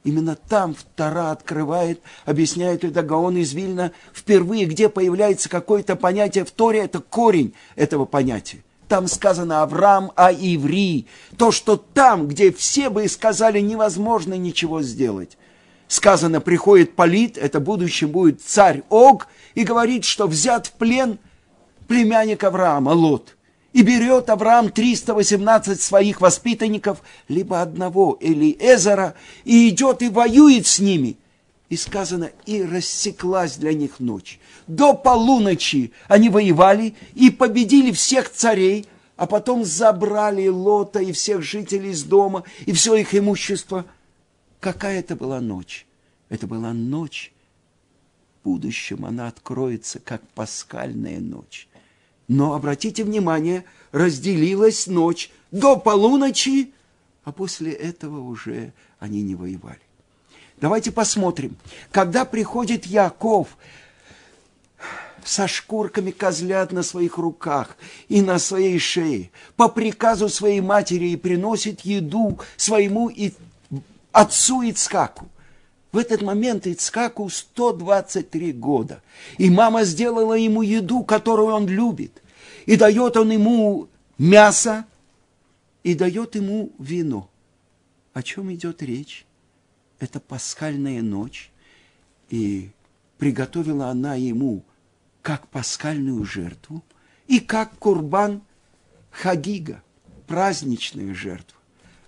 Именно 0.05 0.37
там 0.37 0.75
Втора 0.75 1.31
открывает, 1.31 2.03
объясняет 2.25 2.85
это 2.85 3.03
Гаон 3.03 3.37
из 3.37 3.55
Вильна, 3.55 3.93
впервые, 4.13 4.67
где 4.67 4.89
появляется 4.89 5.49
какое-то 5.49 5.95
понятие 5.97 6.45
в 6.45 6.51
Торе, 6.51 6.81
это 6.81 7.01
корень 7.01 7.55
этого 7.77 8.05
понятия. 8.05 8.63
Там 8.93 9.09
сказано 9.09 9.63
Авраам, 9.63 10.13
а 10.17 10.31
Иври. 10.31 11.07
То, 11.39 11.51
что 11.51 11.79
там, 11.79 12.29
где 12.29 12.53
все 12.53 12.91
бы 12.91 13.09
сказали, 13.09 13.59
невозможно 13.59 14.35
ничего 14.35 14.83
сделать. 14.83 15.39
Сказано, 15.89 16.43
приходит 16.43 16.95
Полит, 16.95 17.39
это 17.39 17.59
будущем 17.59 18.11
будет 18.11 18.43
царь 18.43 18.83
Ог, 18.91 19.29
и 19.55 19.65
говорит, 19.65 20.05
что 20.05 20.27
взят 20.27 20.67
в 20.67 20.73
плен 20.73 21.19
племянник 21.89 22.45
Авраама, 22.45 22.91
Лот– 22.91 23.35
и 23.73 23.81
берет 23.81 24.29
Авраам 24.29 24.69
318 24.69 25.81
своих 25.81 26.21
воспитанников, 26.21 27.03
либо 27.29 27.63
одного 27.63 28.19
или 28.21 28.55
Эзера, 28.61 29.15
и 29.45 29.71
идет 29.71 30.03
и 30.03 30.11
воюет 30.11 30.67
с 30.67 30.79
ними. 30.81 31.17
И 31.73 31.77
сказано, 31.79 32.31
и 32.45 32.63
рассеклась 32.63 33.57
для 33.57 33.73
них 33.73 33.99
ночь. 33.99 34.39
До 34.67 34.93
полуночи 34.93 35.93
они 36.07 36.29
воевали 36.29 36.95
и 37.15 37.31
победили 37.31 37.93
всех 37.93 38.31
царей, 38.31 38.87
а 39.17 39.27
потом 39.27 39.65
забрали 39.65 40.49
Лота 40.49 40.99
и 40.99 41.13
всех 41.13 41.41
жителей 41.41 41.93
из 41.93 42.05
дома 42.05 42.45
и 42.67 42.73
все 42.73 42.97
их 42.97 43.15
имущество. 43.15 43.87
Какая 44.61 44.99
это 44.99 45.17
была 45.17 45.41
ночь? 45.41 45.87
Это 46.29 46.47
была 46.47 46.75
ночь. 46.75 47.33
В 48.43 48.51
будущем 48.51 49.07
она 49.07 49.29
откроется, 49.29 49.99
как 49.99 50.21
пасхальная 50.35 51.21
ночь. 51.21 51.69
Но, 52.29 52.53
обратите 52.53 53.03
внимание, 53.03 53.65
разделилась 53.93 54.89
ночь 54.89 55.31
до 55.51 55.79
полуночи, 55.79 56.75
а 57.25 57.33
после 57.33 57.73
этого 57.73 58.21
уже 58.21 58.75
они 58.99 59.23
не 59.23 59.35
воевали. 59.35 59.81
Давайте 60.63 60.93
посмотрим. 60.93 61.57
Когда 61.91 62.25
приходит 62.25 62.87
Яков 62.87 63.49
со 65.25 65.49
шкурками 65.49 66.13
козлят 66.13 66.71
на 66.71 66.85
своих 66.85 67.19
руках 67.19 67.77
и 68.09 68.23
на 68.23 68.39
своей 68.39 68.79
шее, 68.79 69.33
по 69.57 69.69
приказу 69.69 70.29
своей 70.29 70.61
матери 70.61 71.09
и 71.09 71.17
приносит 71.17 71.81
еду 71.81 72.39
своему 72.57 73.09
и 73.09 73.33
отцу 74.13 74.63
Ицкаку. 74.63 75.27
В 75.91 75.99
этот 75.99 76.23
момент 76.23 76.69
Ицкаку 76.69 77.29
123 77.29 78.53
года, 78.53 79.03
и 79.39 79.51
мама 79.51 79.83
сделала 79.83 80.35
ему 80.35 80.63
еду, 80.63 81.03
которую 81.03 81.49
он 81.49 81.67
любит 81.67 82.23
и 82.67 82.77
дает 82.77 83.17
он 83.17 83.33
ему 83.33 83.89
мясо, 84.17 84.85
и 85.83 85.97
дает 85.97 86.37
ему 86.37 86.71
вино. 86.79 87.29
О 88.13 88.23
чем 88.23 88.55
идет 88.55 88.81
речь? 88.81 89.27
Это 90.03 90.19
пасхальная 90.19 91.01
ночь, 91.01 91.53
и 92.29 92.73
приготовила 93.19 93.87
она 93.87 94.17
ему 94.17 94.65
как 95.23 95.47
пасхальную 95.47 96.25
жертву 96.25 96.83
и 97.29 97.39
как 97.39 97.79
курбан 97.79 98.43
хагига, 99.13 99.81
праздничная 100.27 101.15
жертва. 101.15 101.57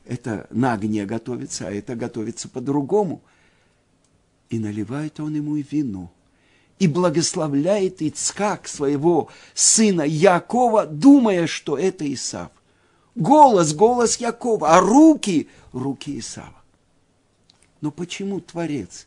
Это 0.04 0.48
на 0.50 0.72
огне 0.72 1.06
готовится, 1.06 1.68
а 1.68 1.70
это 1.70 1.94
готовится 1.94 2.48
по-другому. 2.48 3.22
И 4.50 4.58
наливает 4.58 5.20
он 5.20 5.36
ему 5.36 5.54
вино– 5.54 6.12
и 6.80 6.88
благословляет 6.88 8.02
Ицкак 8.02 8.66
своего 8.66 9.28
сына 9.54 10.02
Якова, 10.02 10.86
думая, 10.86 11.46
что 11.46 11.78
это 11.78 12.12
Исав. 12.12 12.50
Голос, 13.14 13.72
голос 13.72 14.16
Якова, 14.16 14.76
а 14.76 14.80
руки, 14.80 15.48
руки 15.72 16.18
Исава. 16.18 16.63
Но 17.84 17.90
почему 17.90 18.40
Творец 18.40 19.06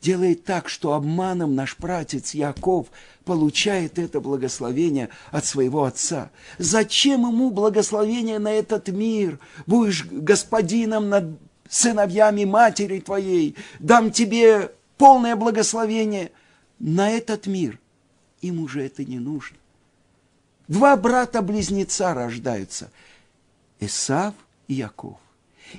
делает 0.00 0.44
так, 0.46 0.70
что 0.70 0.94
обманом 0.94 1.54
наш 1.54 1.76
братец 1.78 2.32
Яков 2.32 2.86
получает 3.26 3.98
это 3.98 4.18
благословение 4.18 5.10
от 5.30 5.44
своего 5.44 5.84
отца? 5.84 6.30
Зачем 6.56 7.26
ему 7.28 7.50
благословение 7.50 8.38
на 8.38 8.50
этот 8.50 8.88
мир? 8.88 9.38
Будешь 9.66 10.06
господином 10.06 11.10
над 11.10 11.38
сыновьями 11.68 12.46
матери 12.46 13.00
твоей, 13.00 13.56
дам 13.78 14.10
тебе 14.10 14.72
полное 14.96 15.36
благословение 15.36 16.32
на 16.78 17.10
этот 17.10 17.46
мир. 17.46 17.78
Им 18.40 18.60
уже 18.60 18.86
это 18.86 19.04
не 19.04 19.18
нужно. 19.18 19.58
Два 20.66 20.96
брата-близнеца 20.96 22.14
рождаются. 22.14 22.90
Исав 23.80 24.32
и 24.66 24.72
Яков. 24.72 25.18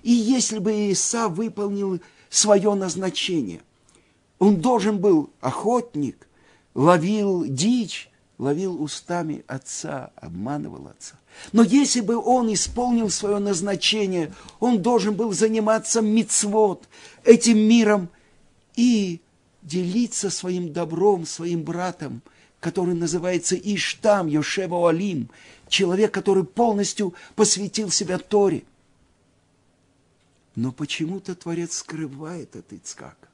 И 0.02 0.12
если 0.12 0.60
бы 0.60 0.92
Исав 0.92 1.34
выполнил 1.34 2.02
свое 2.30 2.74
назначение, 2.74 3.62
он 4.40 4.58
должен 4.58 4.98
был 4.98 5.30
охотник, 5.40 6.28
ловил 6.74 7.46
дичь, 7.46 8.10
ловил 8.38 8.82
устами 8.82 9.44
отца, 9.48 10.12
обманывал 10.16 10.88
отца. 10.88 11.16
Но 11.52 11.64
если 11.64 12.02
бы 12.02 12.18
он 12.18 12.52
исполнил 12.54 13.10
свое 13.10 13.40
назначение, 13.40 14.34
он 14.60 14.82
должен 14.82 15.16
был 15.16 15.32
заниматься 15.34 16.02
мицвод, 16.02 16.88
этим 17.24 17.58
миром– 17.60 18.10
и 18.76 19.22
делиться 19.62 20.30
своим 20.30 20.74
добром, 20.74 21.26
своим 21.26 21.64
братом, 21.64 22.22
который 22.60 22.96
называется 22.96 23.56
Иштам, 23.56 24.28
Йошева 24.28 24.90
Алим, 24.90 25.30
человек, 25.68 26.14
который 26.14 26.44
полностью 26.44 27.14
посвятил 27.36 27.90
себя 27.90 28.18
Торе. 28.18 28.64
Но 30.56 30.72
почему-то 30.72 31.36
Творец 31.36 31.78
скрывает 31.78 32.56
от 32.56 32.72
Ицкака. 32.74 33.28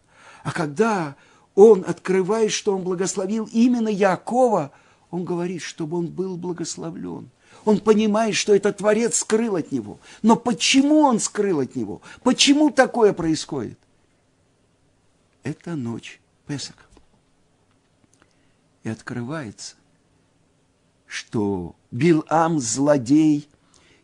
А 0.44 0.52
когда 0.52 1.16
он 1.56 1.84
открывает, 1.86 2.52
что 2.52 2.76
он 2.76 2.84
благословил 2.84 3.50
именно 3.52 3.90
Якова, 3.90 4.72
он 5.12 5.26
говорит, 5.26 5.62
чтобы 5.62 5.98
он 5.98 6.08
был 6.08 6.38
благословлен. 6.38 7.30
Он 7.66 7.80
понимает, 7.80 8.36
что 8.36 8.56
этот 8.56 8.78
Творец 8.78 9.18
скрыл 9.18 9.58
от 9.58 9.72
него. 9.72 10.00
Но 10.22 10.36
почему 10.38 11.00
он 11.00 11.20
скрыл 11.20 11.60
от 11.60 11.76
него? 11.76 12.02
Почему 12.24 12.70
такое 12.70 13.12
происходит? 13.12 13.78
это 15.50 15.76
ночь 15.76 16.20
Песака. 16.48 16.84
И 18.84 18.90
открывается, 18.90 19.76
что 21.06 21.76
Билам 21.92 22.60
злодей 22.60 23.50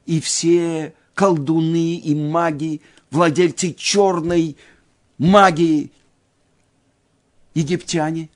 и 0.05 0.19
все 0.19 0.93
колдуны 1.13 1.95
и 1.95 2.13
маги, 2.13 2.81
владельцы 3.15 3.73
черной 3.73 4.57
магии, 5.17 5.91
египтяне, 7.53 8.29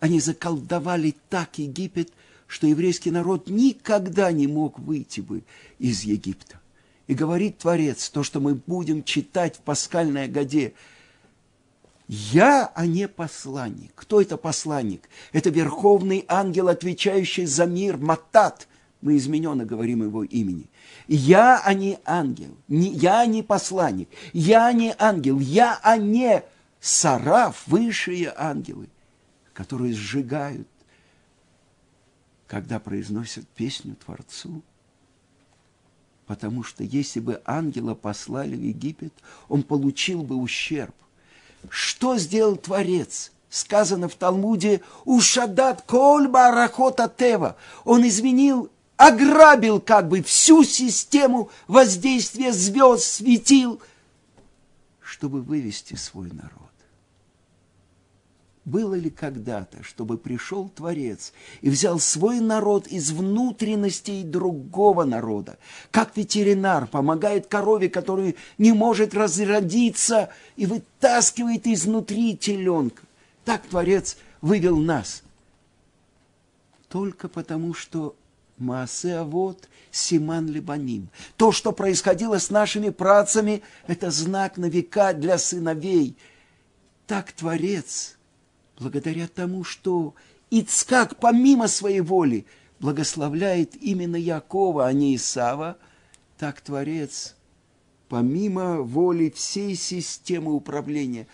они 0.00 0.20
заколдовали 0.20 1.14
так 1.28 1.58
Египет, 1.58 2.12
что 2.46 2.66
еврейский 2.66 3.10
народ 3.10 3.48
никогда 3.48 4.32
не 4.32 4.46
мог 4.46 4.78
выйти 4.78 5.20
бы 5.20 5.42
из 5.78 6.02
Египта. 6.04 6.60
И 7.06 7.14
говорит 7.14 7.58
Творец, 7.58 8.08
то, 8.08 8.22
что 8.22 8.40
мы 8.40 8.54
будем 8.54 9.02
читать 9.04 9.56
в 9.56 9.60
пасхальной 9.60 10.28
годе, 10.28 10.74
я, 12.08 12.70
а 12.74 12.86
не 12.86 13.08
посланник. 13.08 13.92
Кто 13.94 14.20
это 14.20 14.36
посланник? 14.36 15.08
Это 15.32 15.50
верховный 15.50 16.24
ангел, 16.28 16.68
отвечающий 16.68 17.46
за 17.46 17.66
мир, 17.66 17.96
Матат. 17.96 18.68
Мы 19.02 19.16
измененно 19.16 19.64
говорим 19.64 20.04
его 20.04 20.22
имени. 20.22 20.70
Я, 21.08 21.60
а 21.62 21.74
не 21.74 21.98
ангел. 22.04 22.56
Не, 22.68 22.88
я 22.88 23.26
не 23.26 23.42
посланник. 23.42 24.08
Я 24.32 24.72
не 24.72 24.94
ангел. 24.96 25.40
Я, 25.40 25.78
а 25.82 25.96
не 25.96 26.44
сараф, 26.80 27.64
высшие 27.66 28.32
ангелы, 28.36 28.88
которые 29.52 29.92
сжигают, 29.92 30.68
когда 32.46 32.78
произносят 32.78 33.46
песню 33.48 33.96
Творцу. 33.96 34.62
Потому 36.26 36.62
что 36.62 36.84
если 36.84 37.18
бы 37.18 37.42
ангела 37.44 37.94
послали 37.94 38.54
в 38.54 38.62
Египет, 38.62 39.12
он 39.48 39.64
получил 39.64 40.22
бы 40.22 40.36
ущерб. 40.36 40.94
Что 41.68 42.16
сделал 42.18 42.56
Творец? 42.56 43.32
Сказано 43.50 44.08
в 44.08 44.14
Талмуде 44.14 44.80
«Ушадат 45.04 45.82
коль 45.82 46.28
барахота 46.28 47.08
тева». 47.08 47.56
Он 47.84 48.06
изменил, 48.06 48.70
ограбил 48.96 49.80
как 49.80 50.08
бы 50.08 50.22
всю 50.22 50.64
систему 50.64 51.50
воздействия 51.66 52.52
звезд, 52.52 53.04
светил, 53.04 53.80
чтобы 55.00 55.42
вывести 55.42 55.94
свой 55.94 56.30
народ. 56.30 56.62
Было 58.64 58.94
ли 58.94 59.10
когда-то, 59.10 59.82
чтобы 59.82 60.16
пришел 60.16 60.68
Творец 60.68 61.32
и 61.62 61.68
взял 61.68 61.98
свой 61.98 62.38
народ 62.38 62.86
из 62.86 63.10
внутренностей 63.10 64.22
другого 64.22 65.02
народа, 65.02 65.58
как 65.90 66.16
ветеринар 66.16 66.86
помогает 66.86 67.48
корове, 67.48 67.90
которая 67.90 68.36
не 68.58 68.72
может 68.72 69.14
разродиться, 69.14 70.30
и 70.54 70.66
вытаскивает 70.66 71.66
изнутри 71.66 72.36
теленка? 72.36 73.02
Так 73.44 73.66
Творец 73.66 74.16
вывел 74.40 74.76
нас. 74.76 75.24
Только 76.88 77.28
потому, 77.28 77.74
что 77.74 78.14
Маасе 78.58 79.22
вот 79.22 79.68
Симан 79.90 80.48
Либаним. 80.48 81.08
То, 81.36 81.52
что 81.52 81.72
происходило 81.72 82.38
с 82.38 82.50
нашими 82.50 82.90
працами, 82.90 83.62
это 83.86 84.10
знак 84.10 84.56
на 84.56 84.66
века 84.66 85.12
для 85.12 85.38
сыновей. 85.38 86.16
Так 87.06 87.32
Творец, 87.32 88.16
благодаря 88.78 89.28
тому, 89.28 89.64
что 89.64 90.14
Ицкак 90.50 91.16
помимо 91.16 91.68
своей 91.68 92.00
воли 92.00 92.46
благословляет 92.78 93.74
именно 93.76 94.16
Якова, 94.16 94.86
а 94.86 94.92
не 94.92 95.16
Исава, 95.16 95.76
так 96.38 96.60
Творец 96.60 97.36
помимо 98.08 98.82
воли 98.82 99.30
всей 99.30 99.74
системы 99.74 100.52
управления. 100.52 101.26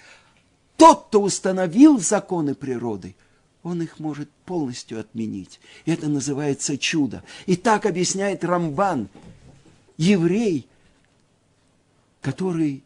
Тот, 0.77 1.07
кто 1.09 1.23
установил 1.23 1.99
законы 1.99 2.55
природы– 2.55 3.17
он 3.63 3.83
их 3.83 3.99
может 3.99 4.31
полностью 4.45 5.01
отменить. 5.01 5.61
Это 5.85 6.09
называется 6.09 6.79
чудо. 6.79 7.23
И 7.47 7.57
так 7.57 7.87
объясняет 7.87 8.45
Рамбан, 8.45 9.09
еврей, 9.97 10.69
который 12.21 12.85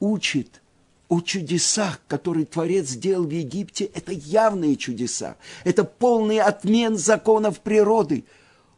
учит 0.00 0.60
о 1.08 1.20
чудесах, 1.20 2.00
которые 2.06 2.46
Творец 2.46 2.88
сделал 2.88 3.24
в 3.24 3.30
Египте, 3.30 3.84
это 3.86 4.12
явные 4.12 4.76
чудеса. 4.76 5.36
Это 5.64 5.84
полный 5.84 6.40
отмен 6.40 6.98
законов 6.98 7.60
природы. 7.60 8.24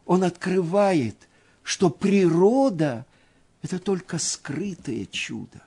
Он 0.07 0.22
открывает, 0.22 1.16
что 1.62 1.90
природа– 1.90 3.07
это 3.62 3.79
только 3.79 4.18
скрытое 4.18 5.07
чудо. 5.07 5.62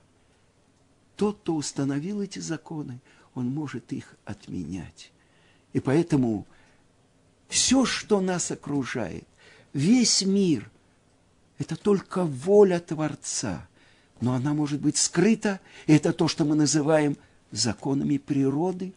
Тот, 1.16 1.40
кто 1.40 1.56
установил 1.56 2.22
эти 2.22 2.40
законы, 2.40 3.00
он 3.36 3.50
может 3.50 3.92
их 3.92 4.16
отменять. 4.26 5.12
И 5.74 5.80
поэтому 5.80 6.46
все, 7.50 7.86
что 7.86 8.22
нас 8.22 8.52
окружает, 8.52 9.26
весь 9.74 10.22
мир, 10.22 10.70
это 11.58 11.76
только 11.76 12.24
воля 12.24 12.80
Творца. 12.80 13.68
Но 14.22 14.34
она 14.34 14.54
может 14.54 14.80
быть 14.80 14.98
скрыта, 14.98 15.60
и 15.88 15.94
это 15.94 16.14
то, 16.14 16.28
что 16.28 16.46
мы 16.46 16.56
называем 16.56 17.18
законами 17.52 18.18
природы, 18.18 18.94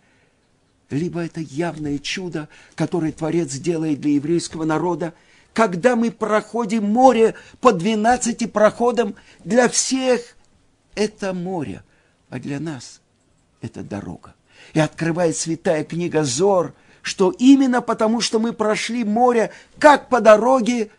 либо 0.89 1.21
это 1.21 1.41
явное 1.41 1.99
чудо, 1.99 2.49
которое 2.77 3.11
Творец 3.11 3.53
делает 3.55 4.01
для 4.01 4.13
еврейского 4.13 4.65
народа, 4.65 5.15
когда 5.53 5.97
мы 5.97 6.11
проходим 6.11 6.85
море 6.85 7.35
по 7.61 7.73
12 7.73 8.53
проходам, 8.53 9.17
для 9.45 9.69
всех 9.69 10.37
это 10.95 11.33
море, 11.33 11.83
а 12.29 12.39
для 12.39 12.61
нас 12.61 13.01
это 13.61 13.83
дорога 13.83 14.36
и 14.75 14.81
открывает 14.81 15.37
святая 15.37 15.85
книга 15.85 16.25
Зор, 16.25 16.75
что 17.03 17.31
именно 17.31 17.83
потому, 17.83 18.21
что 18.21 18.39
мы 18.39 18.53
прошли 18.53 19.05
море, 19.05 19.53
как 19.79 20.09
по 20.09 20.21
дороге, 20.21 20.91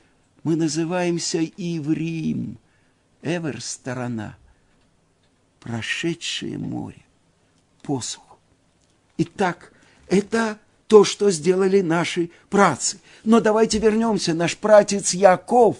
мы 0.43 0.55
называемся 0.55 1.43
Иврим. 1.43 2.57
Эвер– 3.21 3.61
сторона, 3.61 4.37
прошедшее 5.59 6.57
море, 6.57 7.03
посух. 7.81 8.37
Итак, 9.17 9.73
это 10.07 10.59
то, 10.87 11.03
что 11.03 11.31
сделали 11.31 11.81
наши 11.81 12.29
працы. 12.49 12.99
Но 13.23 13.41
давайте 13.41 13.79
вернемся. 13.79 14.33
Наш 14.33 14.55
пратец 14.55 15.13
Яков, 15.13 15.77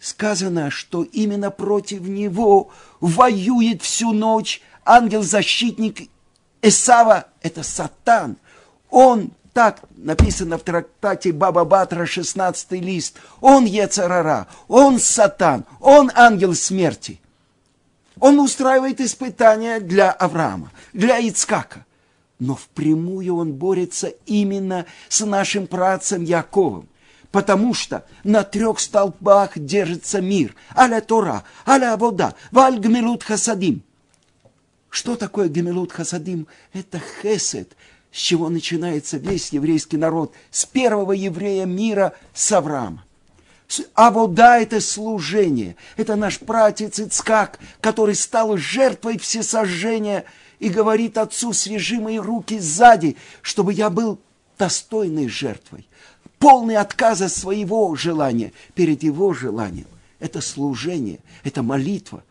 сказано, 0.00 0.70
что 0.70 1.02
именно 1.02 1.50
против 1.50 2.02
него 2.02 2.70
воюет 3.00 3.82
всю 3.82 4.12
ночь 4.12 4.62
ангел-защитник 4.84 6.08
Эсава– 6.62 7.26
это 7.42 7.62
сатан. 7.62 8.36
Он, 8.90 9.30
так 9.52 9.80
написано 9.96 10.58
в 10.58 10.62
трактате 10.62 11.32
Баба 11.32 11.64
Батра, 11.64 12.06
16 12.06 12.72
лист, 12.72 13.16
он 13.40 13.64
Ецарара, 13.64 14.46
он 14.66 14.98
сатан, 14.98 15.64
он 15.80 16.10
ангел 16.14 16.54
смерти. 16.54 17.20
Он 18.20 18.40
устраивает 18.40 19.00
испытания 19.00 19.78
для 19.78 20.10
Авраама, 20.10 20.72
для 20.92 21.18
Ицкака. 21.20 21.84
Но 22.40 22.54
впрямую 22.54 23.36
он 23.36 23.52
борется 23.52 24.08
именно 24.26 24.86
с 25.08 25.24
нашим 25.24 25.66
працем 25.66 26.22
Яковом. 26.22 26.88
Потому 27.32 27.74
что 27.74 28.04
на 28.24 28.42
трех 28.42 28.80
столбах 28.80 29.58
держится 29.58 30.20
мир. 30.20 30.54
Аля 30.76 31.00
Тора, 31.00 31.44
аля 31.66 31.96
вода, 31.96 32.34
валь 32.50 32.78
гмилут 32.78 33.22
хасадим. 33.22 33.82
Что 34.90 35.16
такое 35.16 35.48
Гемелут 35.48 35.92
Хасадим? 35.92 36.46
Это 36.72 37.00
хесед, 37.22 37.76
с 38.10 38.16
чего 38.16 38.48
начинается 38.48 39.18
весь 39.18 39.50
еврейский 39.50 39.96
народ, 39.96 40.32
с 40.50 40.64
первого 40.64 41.12
еврея 41.12 41.66
мира, 41.66 42.14
с 42.32 42.50
Авраама. 42.52 43.04
А 43.94 44.10
вода– 44.10 44.58
это 44.60 44.80
служение. 44.80 45.76
Это 45.96 46.16
наш 46.16 46.38
пратец 46.38 46.98
Ицкак, 46.98 47.58
который 47.80 48.14
стал 48.14 48.56
жертвой 48.56 49.18
всесожжения 49.18 50.24
и 50.58 50.70
говорит 50.70 51.18
отцу, 51.18 51.52
свяжи 51.52 52.00
мои 52.00 52.18
руки 52.18 52.58
сзади, 52.58 53.16
чтобы 53.42 53.74
я 53.74 53.90
был 53.90 54.18
достойной 54.58 55.28
жертвой. 55.28 55.86
Полный 56.38 56.76
отказа 56.76 57.28
своего 57.28 57.94
желания 57.94 58.52
перед 58.74 59.02
его 59.02 59.34
желанием. 59.34 59.88
Это 60.18 60.40
служение, 60.40 61.18
это 61.44 61.62
молитва. 61.62 62.24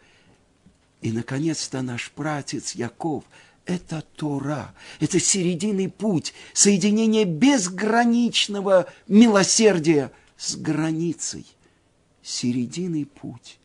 И, 1.02 1.12
наконец-то, 1.12 1.82
наш 1.82 2.12
пратец 2.12 2.74
Яков– 2.74 3.24
это 3.66 4.04
Тора, 4.16 4.74
это 5.00 5.20
серединный 5.20 5.90
путь, 5.90 6.34
соединение 6.54 7.26
безграничного 7.26 8.88
милосердия 9.08 10.12
с 10.38 10.56
границей. 10.56 11.46
Серединный 12.24 13.06
путь, 13.06 13.60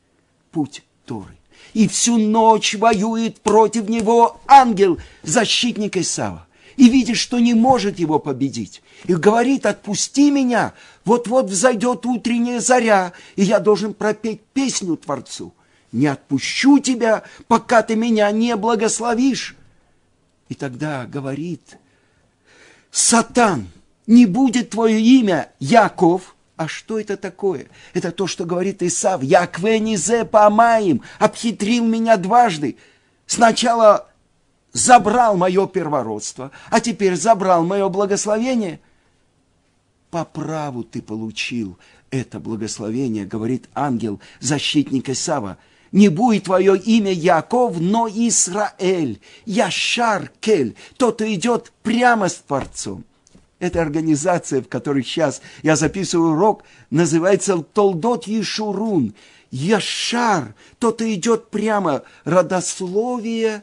путь 0.51 0.83
Торы. 1.07 1.37
И 1.73 1.89
всю 1.89 2.19
ночь 2.19 2.75
воюет 2.75 3.41
против 3.41 3.89
него 3.89 4.41
ангел, 4.47 4.99
защитник 5.23 5.97
Исава. 5.97 6.47
И 6.77 6.89
видит, 6.89 7.17
что 7.17 7.39
не 7.39 7.55
может 7.55 7.99
его 7.99 8.19
победить. 8.19 8.83
И 9.05 9.15
говорит, 9.15 9.67
отпусти 9.67 10.31
меня, 10.31 10.75
вот-вот 11.05 11.47
взойдет 11.47 12.07
утренняя 12.07 12.61
заря, 12.61 13.13
и 13.37 13.43
я 13.43 13.59
должен 13.59 13.95
пропеть 13.95 14.43
песню 14.53 14.97
Творцу– 14.97 15.55
не 15.93 16.07
отпущу 16.07 16.79
тебя, 16.79 17.23
пока 17.47 17.83
ты 17.83 17.95
меня 17.95 18.31
не 18.31 18.57
благословишь. 18.57 19.55
И 20.49 20.55
тогда 20.55 21.07
говорит, 21.07 21.79
Сатан, 22.91 23.69
не 24.07 24.27
будет 24.27 24.71
твое 24.71 25.01
имя 25.01 25.51
Яков, 25.61 26.35
а 26.57 26.69
что 26.69 26.99
это 26.99 27.17
такое? 27.17 27.69
Это 27.95 28.13
то, 28.13 28.27
что 28.27 28.45
говорит 28.45 28.83
Исав. 28.83 29.23
Якве 29.23 29.81
низе 29.81 30.25
помаем, 30.25 31.03
обхитрил 31.19 31.85
меня 31.85 32.17
дважды. 32.17 32.77
Сначала 33.27 34.09
забрал 34.73 35.37
мое 35.37 35.67
первородство, 35.67 36.51
а 36.71 36.81
теперь 36.81 37.17
забрал 37.17 37.65
мое 37.65 37.89
благословение. 37.89 38.81
По 40.11 40.25
праву 40.25 40.85
ты 40.85 41.01
получил 41.01 41.79
это 42.11 42.39
благословение, 42.39 43.25
говорит 43.25 43.69
ангел, 43.75 44.21
защитник 44.41 45.09
Исава 45.09 45.57
не 45.93 46.09
будет 46.09 46.45
твое 46.45 46.77
имя 46.77 47.13
Яков, 47.13 47.79
но 47.79 48.09
Израиль, 48.09 49.21
Яшар 49.45 50.31
Кель, 50.41 50.75
тот, 50.97 51.17
кто 51.17 51.33
идет 51.33 51.73
прямо 51.83 52.29
с 52.29 52.37
Творцом. 52.37 53.05
Эта 53.59 53.81
организация, 53.81 54.63
в 54.63 54.69
которой 54.69 55.05
сейчас 55.05 55.41
я 55.63 55.77
записываю 55.77 56.33
урок, 56.33 56.65
называется 56.91 57.59
Толдот 57.59 58.27
Ешурун. 58.27 59.15
Яшар, 59.53 60.55
тот, 60.79 60.97
кто 60.97 61.13
идет 61.13 61.51
прямо, 61.51 62.03
родословие, 62.25 63.63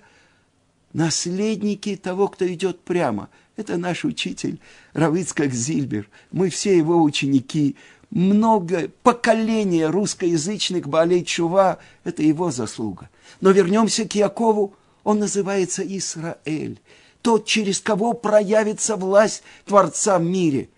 наследники 0.94 1.96
того, 1.96 2.28
кто 2.28 2.48
идет 2.48 2.80
прямо. 2.82 3.30
Это 3.58 3.76
наш 3.76 4.06
учитель 4.06 4.60
Равицкак 4.94 5.52
Зильбер. 5.52 6.08
Мы 6.32 6.50
все 6.50 6.78
его 6.78 7.02
ученики 7.04 7.76
много 8.12 8.90
поколения 9.04 9.88
русскоязычных 9.88 10.88
Балей 10.88 11.24
Чува– 11.24 11.80
это 12.04 12.24
его 12.24 12.52
заслуга. 12.52 13.10
Но 13.42 13.52
вернемся 13.52 14.08
к 14.08 14.16
Якову, 14.16 14.76
он 15.04 15.20
называется 15.20 15.84
Исраэль, 15.84 16.80
тот, 17.22 17.46
через 17.46 17.80
кого 17.80 18.14
проявится 18.14 18.96
власть 18.96 19.44
Творца 19.66 20.18
в 20.18 20.24
мире. 20.24 20.70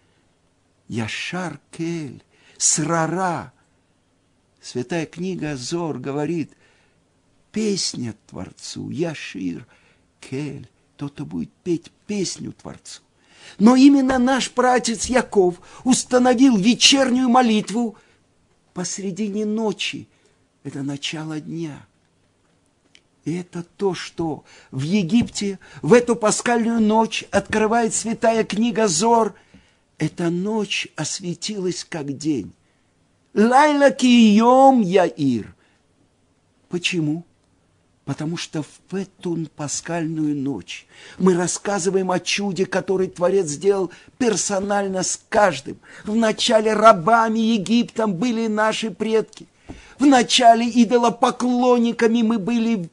Яшар 0.88 1.60
Кель, 1.72 2.24
Срара. 2.58 3.54
Святая 4.62 5.06
книга 5.06 5.56
Зор 5.56 5.98
говорит, 5.98 6.52
песня 7.52 8.14
Творцу, 8.30 8.90
Яшир 8.90 9.66
Кель, 10.20 10.70
тот, 10.98 11.14
кто 11.14 11.26
будет 11.26 11.52
петь 11.64 11.92
песню 12.06 12.52
Творцу. 12.52 13.02
Но 13.60 13.76
именно 13.76 14.18
наш 14.18 14.52
пратец 14.52 15.06
Яков 15.06 15.62
установил 15.84 16.58
вечернюю 16.58 17.30
молитву 17.30 17.96
посредине 18.74 19.46
ночи. 19.46 20.08
Это 20.64 20.84
начало 20.84 21.40
дня. 21.40 21.86
И 23.26 23.36
это 23.36 23.64
то, 23.78 23.94
что 23.94 24.44
в 24.72 24.82
Египте 24.82 25.60
в 25.82 25.94
эту 25.94 26.16
пасхальную 26.16 26.80
ночь 26.80 27.24
открывает 27.32 27.94
святая 27.94 28.44
книга 28.44 28.88
Зор. 28.88 29.36
эта 29.98 30.32
ночь 30.32 30.88
осветилась 30.96 31.86
как 31.88 32.18
день. 32.18 32.54
Лайла 33.34 33.92
кием 33.92 34.82
яир. 34.82 35.56
Почему? 36.70 37.24
Потому 38.06 38.36
что 38.36 38.64
в 38.64 38.96
эту 38.96 39.48
пасхальную 39.56 40.36
ночь 40.36 40.88
мы 41.20 41.36
рассказываем 41.36 42.10
о 42.10 42.20
чуде, 42.20 42.66
который 42.66 43.08
Творец 43.08 43.48
сделал 43.48 43.92
персонально 44.18 45.04
с 45.04 45.22
каждым. 45.30 45.80
Вначале 46.04 46.74
рабами 46.74 47.40
Египтом 47.40 48.16
были 48.16 48.48
наши 48.48 48.90
предки. 48.90 49.48
Вначале 50.00 50.68
идолопоклонниками 50.68 52.24
мы 52.24 52.40
были. 52.40 52.90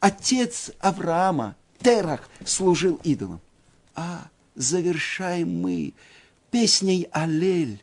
Отец 0.00 0.70
Авраама, 0.78 1.56
Терах, 1.82 2.28
служил 2.44 2.98
идолом. 3.02 3.40
А 3.94 4.28
завершаем 4.54 5.60
мы 5.60 5.92
песней 6.50 7.08
Алель. 7.12 7.82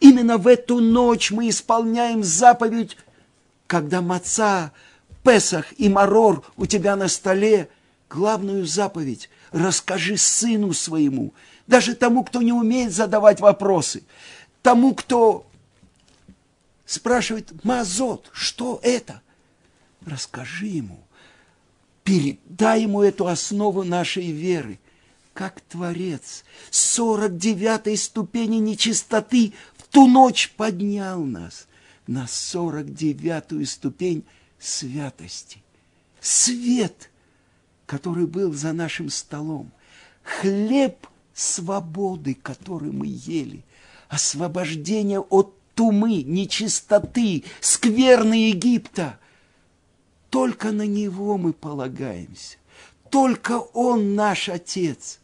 Именно 0.00 0.38
в 0.38 0.46
эту 0.46 0.80
ночь 0.80 1.30
мы 1.30 1.48
исполняем 1.48 2.22
заповедь, 2.24 2.96
когда 3.66 4.00
маца, 4.00 4.72
Песах 5.24 5.72
и 5.78 5.88
Марор 5.88 6.44
у 6.56 6.66
тебя 6.66 6.94
на 6.94 7.08
столе, 7.08 7.68
главную 8.10 8.66
заповедь. 8.66 9.30
Расскажи 9.50 10.16
сыну 10.16 10.72
своему, 10.72 11.32
даже 11.66 11.94
тому, 11.94 12.24
кто 12.24 12.42
не 12.42 12.52
умеет 12.52 12.92
задавать 12.92 13.40
вопросы, 13.40 14.04
тому, 14.62 14.94
кто 14.94 15.46
спрашивает, 16.84 17.64
Мазот, 17.64 18.28
что 18.32 18.80
это? 18.82 19.22
Расскажи 20.04 20.66
ему, 20.66 20.98
передай 22.02 22.82
ему 22.82 23.02
эту 23.02 23.26
основу 23.26 23.82
нашей 23.84 24.30
веры, 24.30 24.78
как 25.32 25.60
Творец, 25.62 26.44
сорок 26.70 27.38
девятой 27.38 27.96
ступени 27.96 28.56
нечистоты 28.56 29.54
в 29.76 29.84
ту 29.88 30.06
ночь 30.06 30.52
поднял 30.56 31.24
нас. 31.24 31.66
На 32.06 32.26
сорок 32.26 32.92
девятую 32.92 33.66
ступень 33.66 34.24
святости. 34.64 35.62
Свет, 36.20 37.10
который 37.86 38.26
был 38.26 38.52
за 38.52 38.72
нашим 38.72 39.10
столом, 39.10 39.70
хлеб 40.22 41.06
свободы, 41.34 42.34
который 42.34 42.90
мы 42.92 43.06
ели, 43.08 43.64
освобождение 44.08 45.20
от 45.20 45.54
тумы, 45.74 46.22
нечистоты, 46.22 47.44
скверны 47.60 48.48
Египта. 48.48 49.18
Только 50.30 50.72
на 50.72 50.86
Него 50.86 51.36
мы 51.36 51.52
полагаемся. 51.52 52.56
Только 53.10 53.58
Он 53.58 54.14
наш 54.14 54.48
Отец. 54.48 55.20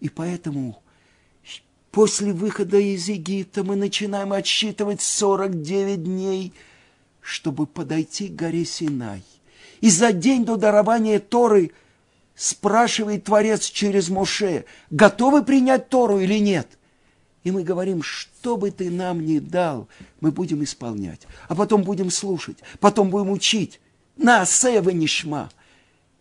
И 0.00 0.08
поэтому 0.08 0.82
после 1.90 2.32
выхода 2.32 2.78
из 2.78 3.08
Египта 3.08 3.64
мы 3.64 3.76
начинаем 3.76 4.32
отсчитывать 4.32 5.00
49 5.00 6.04
дней, 6.04 6.52
чтобы 7.20 7.66
подойти 7.66 8.28
к 8.28 8.34
горе 8.36 8.64
Синай. 8.64 9.22
И 9.80 9.90
за 9.90 10.12
день 10.12 10.44
до 10.44 10.56
дарования 10.56 11.18
Торы 11.18 11.72
спрашивает 12.34 13.24
Творец 13.24 13.64
через 13.64 14.08
Моше, 14.08 14.64
готовы 14.90 15.42
принять 15.42 15.88
Тору 15.88 16.20
или 16.20 16.38
нет? 16.38 16.68
И 17.42 17.50
мы 17.50 17.62
говорим, 17.62 18.02
что 18.02 18.56
бы 18.56 18.70
ты 18.70 18.90
нам 18.90 19.24
ни 19.24 19.38
дал, 19.38 19.88
мы 20.20 20.30
будем 20.30 20.62
исполнять. 20.62 21.22
А 21.48 21.54
потом 21.54 21.82
будем 21.82 22.10
слушать, 22.10 22.58
потом 22.80 23.10
будем 23.10 23.30
учить. 23.30 23.80
На 24.16 24.44
сева 24.44 24.90
нишма. 24.90 25.50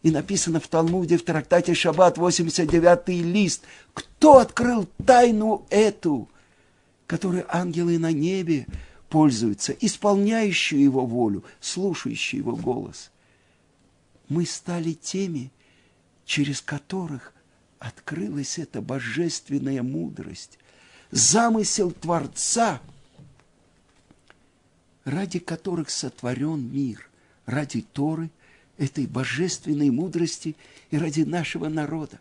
И 0.01 0.11
написано 0.11 0.61
в 0.61 0.67
Талмуде, 0.69 1.17
в 1.17 1.23
трактате 1.23 1.73
Шаббат, 1.73 2.17
89-й 2.17 3.21
лист. 3.21 3.63
Кто 3.93 4.37
открыл 4.37 4.87
тайну 5.05 5.65
эту, 5.69 6.29
которой 7.05 7.43
ангелы 7.49 7.97
на 7.97 8.13
небе 8.13 8.65
пользуются, 9.09 9.73
исполняющие 9.73 10.83
его 10.83 11.05
волю, 11.05 11.43
слушающие 11.59 12.39
его 12.39 12.55
голос? 12.55 13.11
Мы 14.27 14.45
стали 14.45 14.93
теми, 14.93 15.51
через 16.25 16.61
которых 16.61 17.33
открылась 17.79 18.59
эта 18.59 18.81
божественная 18.81 19.81
мудрость, 19.81 20.59
замысел 21.11 21.91
Творца, 21.91 22.81
ради 25.05 25.39
которых 25.39 25.89
сотворен 25.89 26.71
мир, 26.71 27.09
ради 27.45 27.81
Торы, 27.81 28.29
этой 28.77 29.07
божественной 29.07 29.89
мудрости 29.89 30.55
и 30.89 30.97
ради 30.97 31.21
нашего 31.21 31.67
народа. 31.67 32.19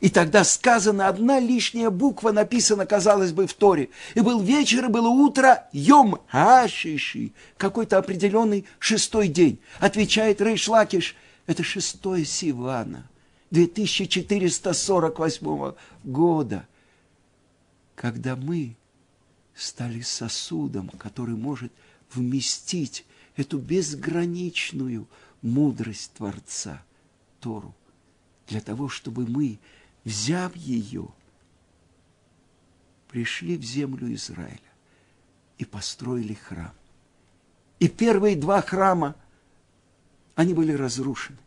И 0.00 0.08
тогда 0.08 0.44
сказано, 0.44 1.08
одна 1.08 1.38
лишняя 1.38 1.90
буква 1.90 2.32
написана, 2.32 2.86
казалось 2.86 3.32
бы, 3.32 3.46
в 3.46 3.52
Торе. 3.54 3.90
И 4.14 4.20
был 4.20 4.40
вечер, 4.40 4.86
и 4.86 4.88
было 4.88 5.08
утро, 5.08 5.68
йом 5.72 6.20
ашиши, 6.30 7.32
какой-то 7.56 7.98
определенный 7.98 8.64
шестой 8.78 9.28
день. 9.28 9.58
Отвечает 9.78 10.40
Рейш 10.40 10.68
Лакиш, 10.68 11.14
это 11.46 11.62
шестое 11.62 12.24
Сивана, 12.24 13.06
2448 13.50 15.74
года 16.04 16.64
когда 18.00 18.34
мы 18.34 18.76
стали 19.54 20.00
сосудом, 20.00 20.88
который 20.88 21.34
может 21.34 21.70
вместить 22.14 23.04
эту 23.36 23.58
безграничную 23.58 25.06
мудрость 25.42 26.14
Творца, 26.14 26.82
Тору, 27.40 27.74
для 28.48 28.62
того, 28.62 28.88
чтобы 28.88 29.26
мы, 29.26 29.58
взяв 30.04 30.54
ее, 30.56 31.08
пришли 33.08 33.56
в 33.56 33.62
землю 33.62 34.12
Израиля 34.14 34.58
и 35.58 35.64
построили 35.64 36.34
храм. 36.34 36.72
И 37.78 37.88
первые 37.88 38.36
два 38.36 38.62
храма, 38.62 39.14
они 40.34 40.54
были 40.54 40.72
разрушены. 40.72 41.38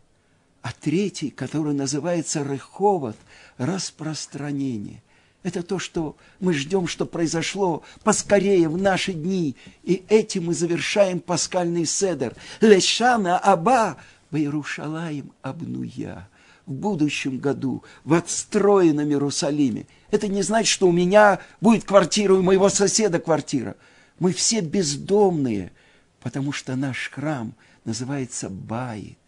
А 0.62 0.72
третий, 0.72 1.30
который 1.30 1.74
называется 1.74 2.42
Реховод, 2.42 3.16
распространение– 3.58 5.02
это 5.44 5.62
то, 5.62 5.78
что 5.78 6.16
мы 6.40 6.54
ждем, 6.54 6.88
что 6.88 7.04
произошло 7.04 7.84
поскорее 8.02 8.66
в 8.68 8.78
наши 8.78 9.12
дни. 9.12 9.54
И 9.82 10.02
этим 10.08 10.46
мы 10.46 10.54
завершаем 10.54 11.20
паскальный 11.20 11.84
седер. 11.84 12.34
Лешана 12.62 13.38
Аба 13.38 13.98
в 14.30 14.36
Иерушалаем 14.36 15.30
обнуя. 15.42 16.28
В 16.66 16.72
будущем 16.72 17.38
году 17.38 17.84
в 18.04 18.14
отстроенном 18.14 19.08
Иерусалиме. 19.08 19.86
Это 20.10 20.28
не 20.28 20.42
значит, 20.42 20.68
что 20.68 20.88
у 20.88 20.92
меня 20.92 21.40
будет 21.60 21.84
квартира, 21.84 22.34
у 22.34 22.42
моего 22.42 22.68
соседа 22.68 23.18
квартира. 23.18 23.76
Мы 24.18 24.32
все 24.32 24.60
бездомные, 24.60 25.72
потому 26.20 26.52
что 26.52 26.74
наш 26.76 27.10
храм 27.10 27.54
называется 27.84 28.48
Баит 28.48 29.18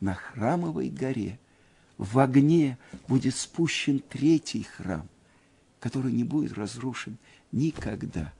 на 0.00 0.14
храмовой 0.14 0.88
горе. 0.90 1.38
В 1.98 2.18
огне 2.18 2.78
будет 3.08 3.34
спущен 3.34 3.98
третий 3.98 4.62
храм– 4.62 5.08
который 5.80 6.12
не 6.12 6.24
будет 6.24 6.52
разрушен 6.52 7.16
никогда, 7.50 8.32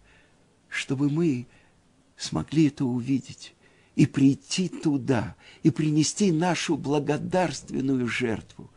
чтобы 0.69 1.11
мы 1.11 1.47
смогли 2.16 2.69
это 2.69 2.85
увидеть 2.85 3.55
и 4.01 4.07
прийти 4.07 4.71
туда, 4.71 5.37
и 5.63 5.69
принести 5.69 6.33
нашу 6.33 6.79
благодарственную 6.79 8.09
жертву 8.09 8.71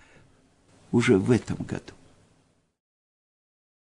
уже 0.91 1.17
в 1.17 1.31
этом 1.31 1.55
году. 1.65 1.93